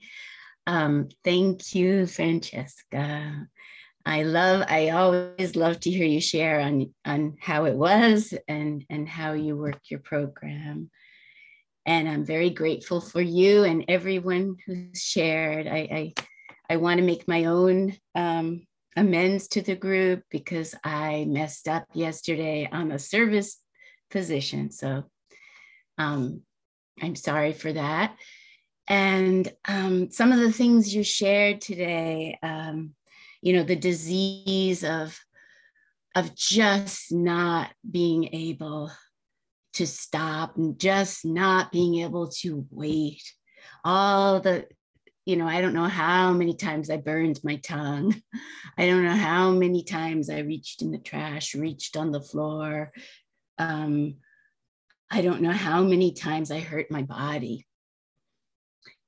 Um, 0.65 1.09
thank 1.23 1.75
you, 1.75 2.07
Francesca. 2.07 3.47
I 4.03 4.23
love, 4.23 4.65
I 4.67 4.89
always 4.89 5.55
love 5.55 5.79
to 5.81 5.91
hear 5.91 6.07
you 6.07 6.19
share 6.19 6.59
on, 6.59 6.91
on 7.05 7.35
how 7.39 7.65
it 7.65 7.75
was 7.75 8.33
and, 8.47 8.83
and 8.89 9.07
how 9.07 9.33
you 9.33 9.55
work 9.55 9.79
your 9.91 9.99
program. 9.99 10.89
And 11.85 12.09
I'm 12.09 12.25
very 12.25 12.49
grateful 12.49 12.99
for 12.99 13.21
you 13.21 13.63
and 13.63 13.85
everyone 13.87 14.57
who's 14.65 15.03
shared. 15.03 15.67
I, 15.67 16.13
I, 16.17 16.23
I 16.67 16.77
want 16.77 16.97
to 16.97 17.05
make 17.05 17.27
my 17.27 17.45
own 17.45 17.95
um, 18.15 18.65
amends 18.95 19.49
to 19.49 19.61
the 19.61 19.75
group 19.75 20.23
because 20.31 20.73
I 20.83 21.25
messed 21.29 21.67
up 21.67 21.85
yesterday 21.93 22.67
on 22.71 22.91
a 22.91 22.97
service 22.97 23.59
position. 24.09 24.71
So 24.71 25.03
um, 25.97 26.41
I'm 27.01 27.15
sorry 27.15 27.53
for 27.53 27.71
that. 27.73 28.15
And 28.87 29.51
um, 29.67 30.11
some 30.11 30.31
of 30.31 30.39
the 30.39 30.51
things 30.51 30.95
you 30.95 31.03
shared 31.03 31.61
today, 31.61 32.39
um, 32.41 32.95
you 33.41 33.53
know 33.53 33.63
the 33.63 33.75
disease 33.75 34.83
of 34.83 35.19
of 36.15 36.35
just 36.35 37.11
not 37.11 37.71
being 37.89 38.33
able 38.33 38.91
to 39.73 39.85
stop 39.85 40.57
and 40.57 40.79
just 40.79 41.25
not 41.25 41.71
being 41.71 41.99
able 41.99 42.27
to 42.27 42.65
wait 42.71 43.21
all 43.83 44.39
the 44.39 44.65
you 45.25 45.35
know 45.35 45.47
i 45.47 45.61
don't 45.61 45.73
know 45.73 45.85
how 45.85 46.33
many 46.33 46.55
times 46.55 46.89
i 46.89 46.97
burned 46.97 47.39
my 47.43 47.57
tongue 47.57 48.15
i 48.77 48.87
don't 48.87 49.03
know 49.03 49.11
how 49.15 49.51
many 49.51 49.83
times 49.83 50.29
i 50.29 50.39
reached 50.39 50.81
in 50.81 50.91
the 50.91 50.97
trash 50.97 51.53
reached 51.53 51.95
on 51.95 52.11
the 52.11 52.21
floor 52.21 52.91
um, 53.59 54.15
i 55.09 55.21
don't 55.21 55.41
know 55.41 55.51
how 55.51 55.83
many 55.83 56.11
times 56.13 56.51
i 56.51 56.59
hurt 56.59 56.91
my 56.91 57.01
body 57.01 57.65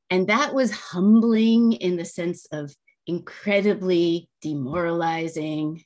and 0.09 0.27
that 0.27 0.53
was 0.53 0.71
humbling 0.71 1.73
in 1.73 1.95
the 1.95 2.05
sense 2.05 2.47
of 2.51 2.73
incredibly 3.05 4.29
demoralizing, 4.41 5.83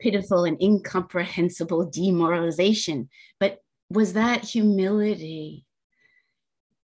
pitiful, 0.00 0.44
and 0.44 0.60
incomprehensible 0.62 1.86
demoralization. 1.86 3.08
But 3.40 3.58
was 3.90 4.12
that 4.14 4.44
humility? 4.44 5.64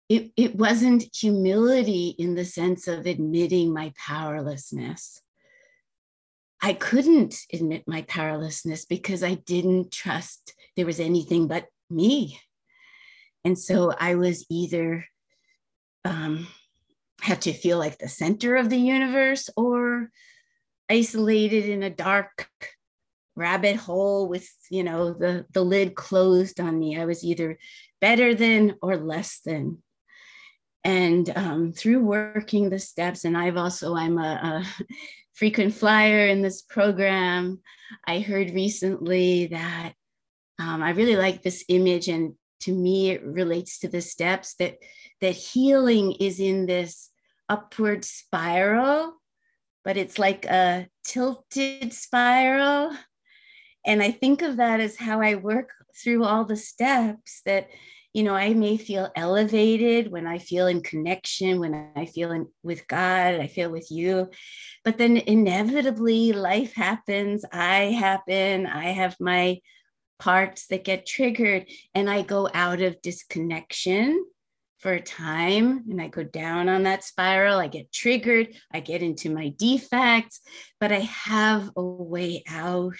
It, 0.08 0.32
it 0.36 0.54
wasn't 0.56 1.04
humility 1.14 2.14
in 2.18 2.34
the 2.34 2.44
sense 2.44 2.88
of 2.88 3.06
admitting 3.06 3.72
my 3.72 3.92
powerlessness. 3.96 5.20
I 6.64 6.72
couldn't 6.72 7.36
admit 7.52 7.84
my 7.86 8.02
powerlessness 8.08 8.86
because 8.86 9.22
I 9.22 9.34
didn't 9.34 9.92
trust 9.92 10.54
there 10.76 10.86
was 10.86 10.98
anything 10.98 11.46
but 11.46 11.66
me. 11.90 12.40
And 13.44 13.58
so 13.58 13.92
I 14.00 14.14
was 14.14 14.46
either 14.48 15.04
um, 16.06 16.46
have 17.20 17.40
to 17.40 17.52
feel 17.52 17.76
like 17.76 17.98
the 17.98 18.08
center 18.08 18.56
of 18.56 18.70
the 18.70 18.78
universe 18.78 19.50
or 19.58 20.10
isolated 20.90 21.66
in 21.66 21.82
a 21.82 21.90
dark 21.90 22.48
rabbit 23.36 23.76
hole 23.76 24.26
with 24.26 24.48
you 24.70 24.84
know 24.84 25.12
the 25.12 25.44
the 25.52 25.62
lid 25.62 25.96
closed 25.96 26.60
on 26.60 26.78
me 26.78 26.96
i 26.96 27.04
was 27.04 27.24
either 27.24 27.58
better 28.00 28.32
than 28.32 28.76
or 28.80 28.96
less 28.96 29.40
than 29.44 29.82
and 30.84 31.32
um, 31.34 31.72
through 31.72 31.98
working 31.98 32.70
the 32.70 32.78
steps 32.78 33.24
and 33.24 33.36
i've 33.36 33.56
also 33.56 33.96
i'm 33.96 34.18
a, 34.18 34.62
a 34.78 34.84
frequent 35.34 35.74
flyer 35.74 36.26
in 36.26 36.42
this 36.42 36.62
program 36.62 37.60
i 38.06 38.20
heard 38.20 38.50
recently 38.50 39.46
that 39.48 39.92
um, 40.58 40.82
i 40.82 40.90
really 40.90 41.16
like 41.16 41.42
this 41.42 41.64
image 41.68 42.08
and 42.08 42.34
to 42.60 42.72
me 42.72 43.10
it 43.10 43.22
relates 43.22 43.78
to 43.78 43.88
the 43.88 44.00
steps 44.00 44.54
that 44.54 44.78
that 45.20 45.34
healing 45.34 46.12
is 46.12 46.40
in 46.40 46.66
this 46.66 47.10
upward 47.48 48.04
spiral, 48.04 49.14
but 49.84 49.96
it's 49.96 50.18
like 50.18 50.44
a 50.46 50.88
tilted 51.04 51.92
spiral. 51.92 52.94
And 53.86 54.02
I 54.02 54.10
think 54.10 54.42
of 54.42 54.56
that 54.56 54.80
as 54.80 54.96
how 54.96 55.20
I 55.20 55.34
work 55.34 55.70
through 56.02 56.24
all 56.24 56.44
the 56.44 56.56
steps 56.56 57.42
that 57.44 57.68
you 58.14 58.22
know, 58.22 58.34
I 58.34 58.54
may 58.54 58.76
feel 58.76 59.10
elevated 59.16 60.10
when 60.10 60.24
I 60.26 60.38
feel 60.38 60.68
in 60.68 60.82
connection, 60.82 61.58
when 61.58 61.90
I 61.96 62.06
feel 62.06 62.30
in 62.30 62.46
with 62.62 62.86
God, 62.86 63.34
I 63.34 63.48
feel 63.48 63.70
with 63.70 63.90
you. 63.90 64.30
But 64.84 64.98
then 64.98 65.16
inevitably 65.16 66.32
life 66.32 66.74
happens, 66.74 67.44
I 67.52 67.86
happen, 67.86 68.66
I 68.66 68.90
have 68.92 69.16
my 69.18 69.60
parts 70.20 70.68
that 70.68 70.84
get 70.84 71.06
triggered, 71.06 71.66
and 71.92 72.08
I 72.08 72.22
go 72.22 72.48
out 72.54 72.80
of 72.80 73.02
disconnection 73.02 74.24
for 74.84 74.92
a 74.92 75.00
time 75.00 75.82
and 75.88 75.98
I 75.98 76.08
go 76.08 76.22
down 76.22 76.68
on 76.68 76.82
that 76.82 77.04
spiral. 77.04 77.58
I 77.58 77.68
get 77.68 77.90
triggered, 77.90 78.48
I 78.70 78.80
get 78.80 79.02
into 79.02 79.30
my 79.30 79.48
defects, 79.48 80.40
but 80.78 80.92
I 80.92 80.98
have 80.98 81.70
a 81.74 81.82
way 81.82 82.44
out. 82.46 82.92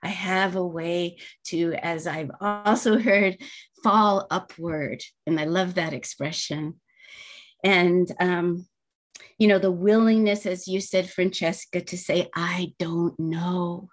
I 0.00 0.08
have 0.10 0.54
a 0.54 0.64
way 0.64 1.18
to, 1.46 1.74
as 1.82 2.06
I've 2.06 2.30
also 2.40 2.98
heard, 3.00 3.36
fall 3.82 4.28
upward. 4.30 5.02
And 5.26 5.40
I 5.40 5.46
love 5.46 5.74
that 5.74 5.92
expression. 5.92 6.80
And, 7.64 8.08
um, 8.20 8.68
you 9.36 9.48
know, 9.48 9.58
the 9.58 9.72
willingness, 9.72 10.46
as 10.46 10.68
you 10.68 10.80
said, 10.80 11.10
Francesca, 11.10 11.80
to 11.80 11.98
say, 11.98 12.28
I 12.36 12.74
don't 12.78 13.18
know. 13.18 13.88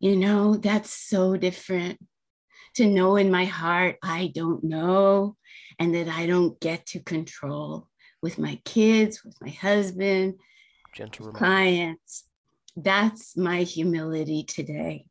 You 0.00 0.16
know, 0.16 0.56
that's 0.56 0.90
so 0.90 1.36
different. 1.36 2.00
To 2.76 2.86
know 2.86 3.16
in 3.16 3.30
my 3.30 3.44
heart, 3.44 3.98
I 4.02 4.32
don't 4.34 4.64
know, 4.64 5.36
and 5.78 5.94
that 5.94 6.08
I 6.08 6.26
don't 6.26 6.58
get 6.60 6.86
to 6.86 7.00
control 7.00 7.88
with 8.20 8.38
my 8.38 8.60
kids, 8.64 9.22
with 9.22 9.40
my 9.40 9.50
husband, 9.50 10.34
Gentle 10.94 11.32
clients. 11.32 12.24
That's 12.76 13.36
my 13.36 13.62
humility 13.62 14.44
today. 14.44 15.06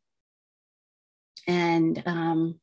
And 1.46 2.02
um, 2.06 2.60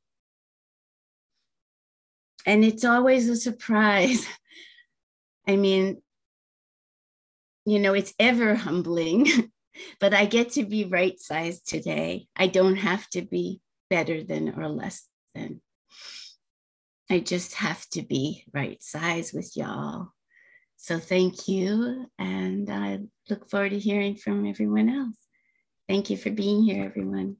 and 2.46 2.66
it's 2.66 2.84
always 2.84 3.30
a 3.30 3.36
surprise. 3.36 4.26
I 5.48 5.56
mean, 5.56 6.02
you 7.66 7.80
know, 7.80 7.94
it's 7.94 8.14
ever 8.20 8.56
humbling, 8.56 9.28
but 10.00 10.14
I 10.14 10.26
get 10.26 10.52
to 10.52 10.66
be 10.66 10.86
right 10.86 11.20
sized 11.20 11.68
today. 11.68 12.28
I 12.36 12.48
don't 12.48 12.78
have 12.78 13.08
to 13.12 13.22
be 13.22 13.62
better 13.92 14.24
than 14.24 14.58
or 14.58 14.70
less 14.70 15.08
than. 15.36 15.62
I 17.10 17.20
just 17.20 17.56
have 17.56 17.86
to 17.90 18.02
be 18.02 18.46
right 18.54 18.82
size 18.82 19.34
with 19.34 19.56
y'all. 19.58 20.14
So 20.78 20.98
thank 20.98 21.50
you. 21.50 22.08
And 22.18 22.70
I 22.70 23.02
look 23.30 23.50
forward 23.50 23.72
to 23.72 23.80
hearing 23.80 24.16
from 24.16 24.48
everyone 24.48 24.90
else. 24.90 25.18
Thank 25.90 26.10
you 26.10 26.16
for 26.16 26.32
being 26.32 26.64
here, 26.64 26.86
everyone. 26.86 27.36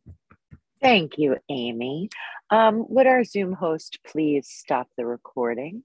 Thank 0.82 1.18
you, 1.18 1.38
Amy. 1.50 2.10
Um, 2.50 2.86
would 2.90 3.08
our 3.08 3.24
Zoom 3.24 3.54
host 3.54 4.00
please 4.06 4.50
stop 4.50 4.90
the 4.98 5.06
recording? 5.06 5.84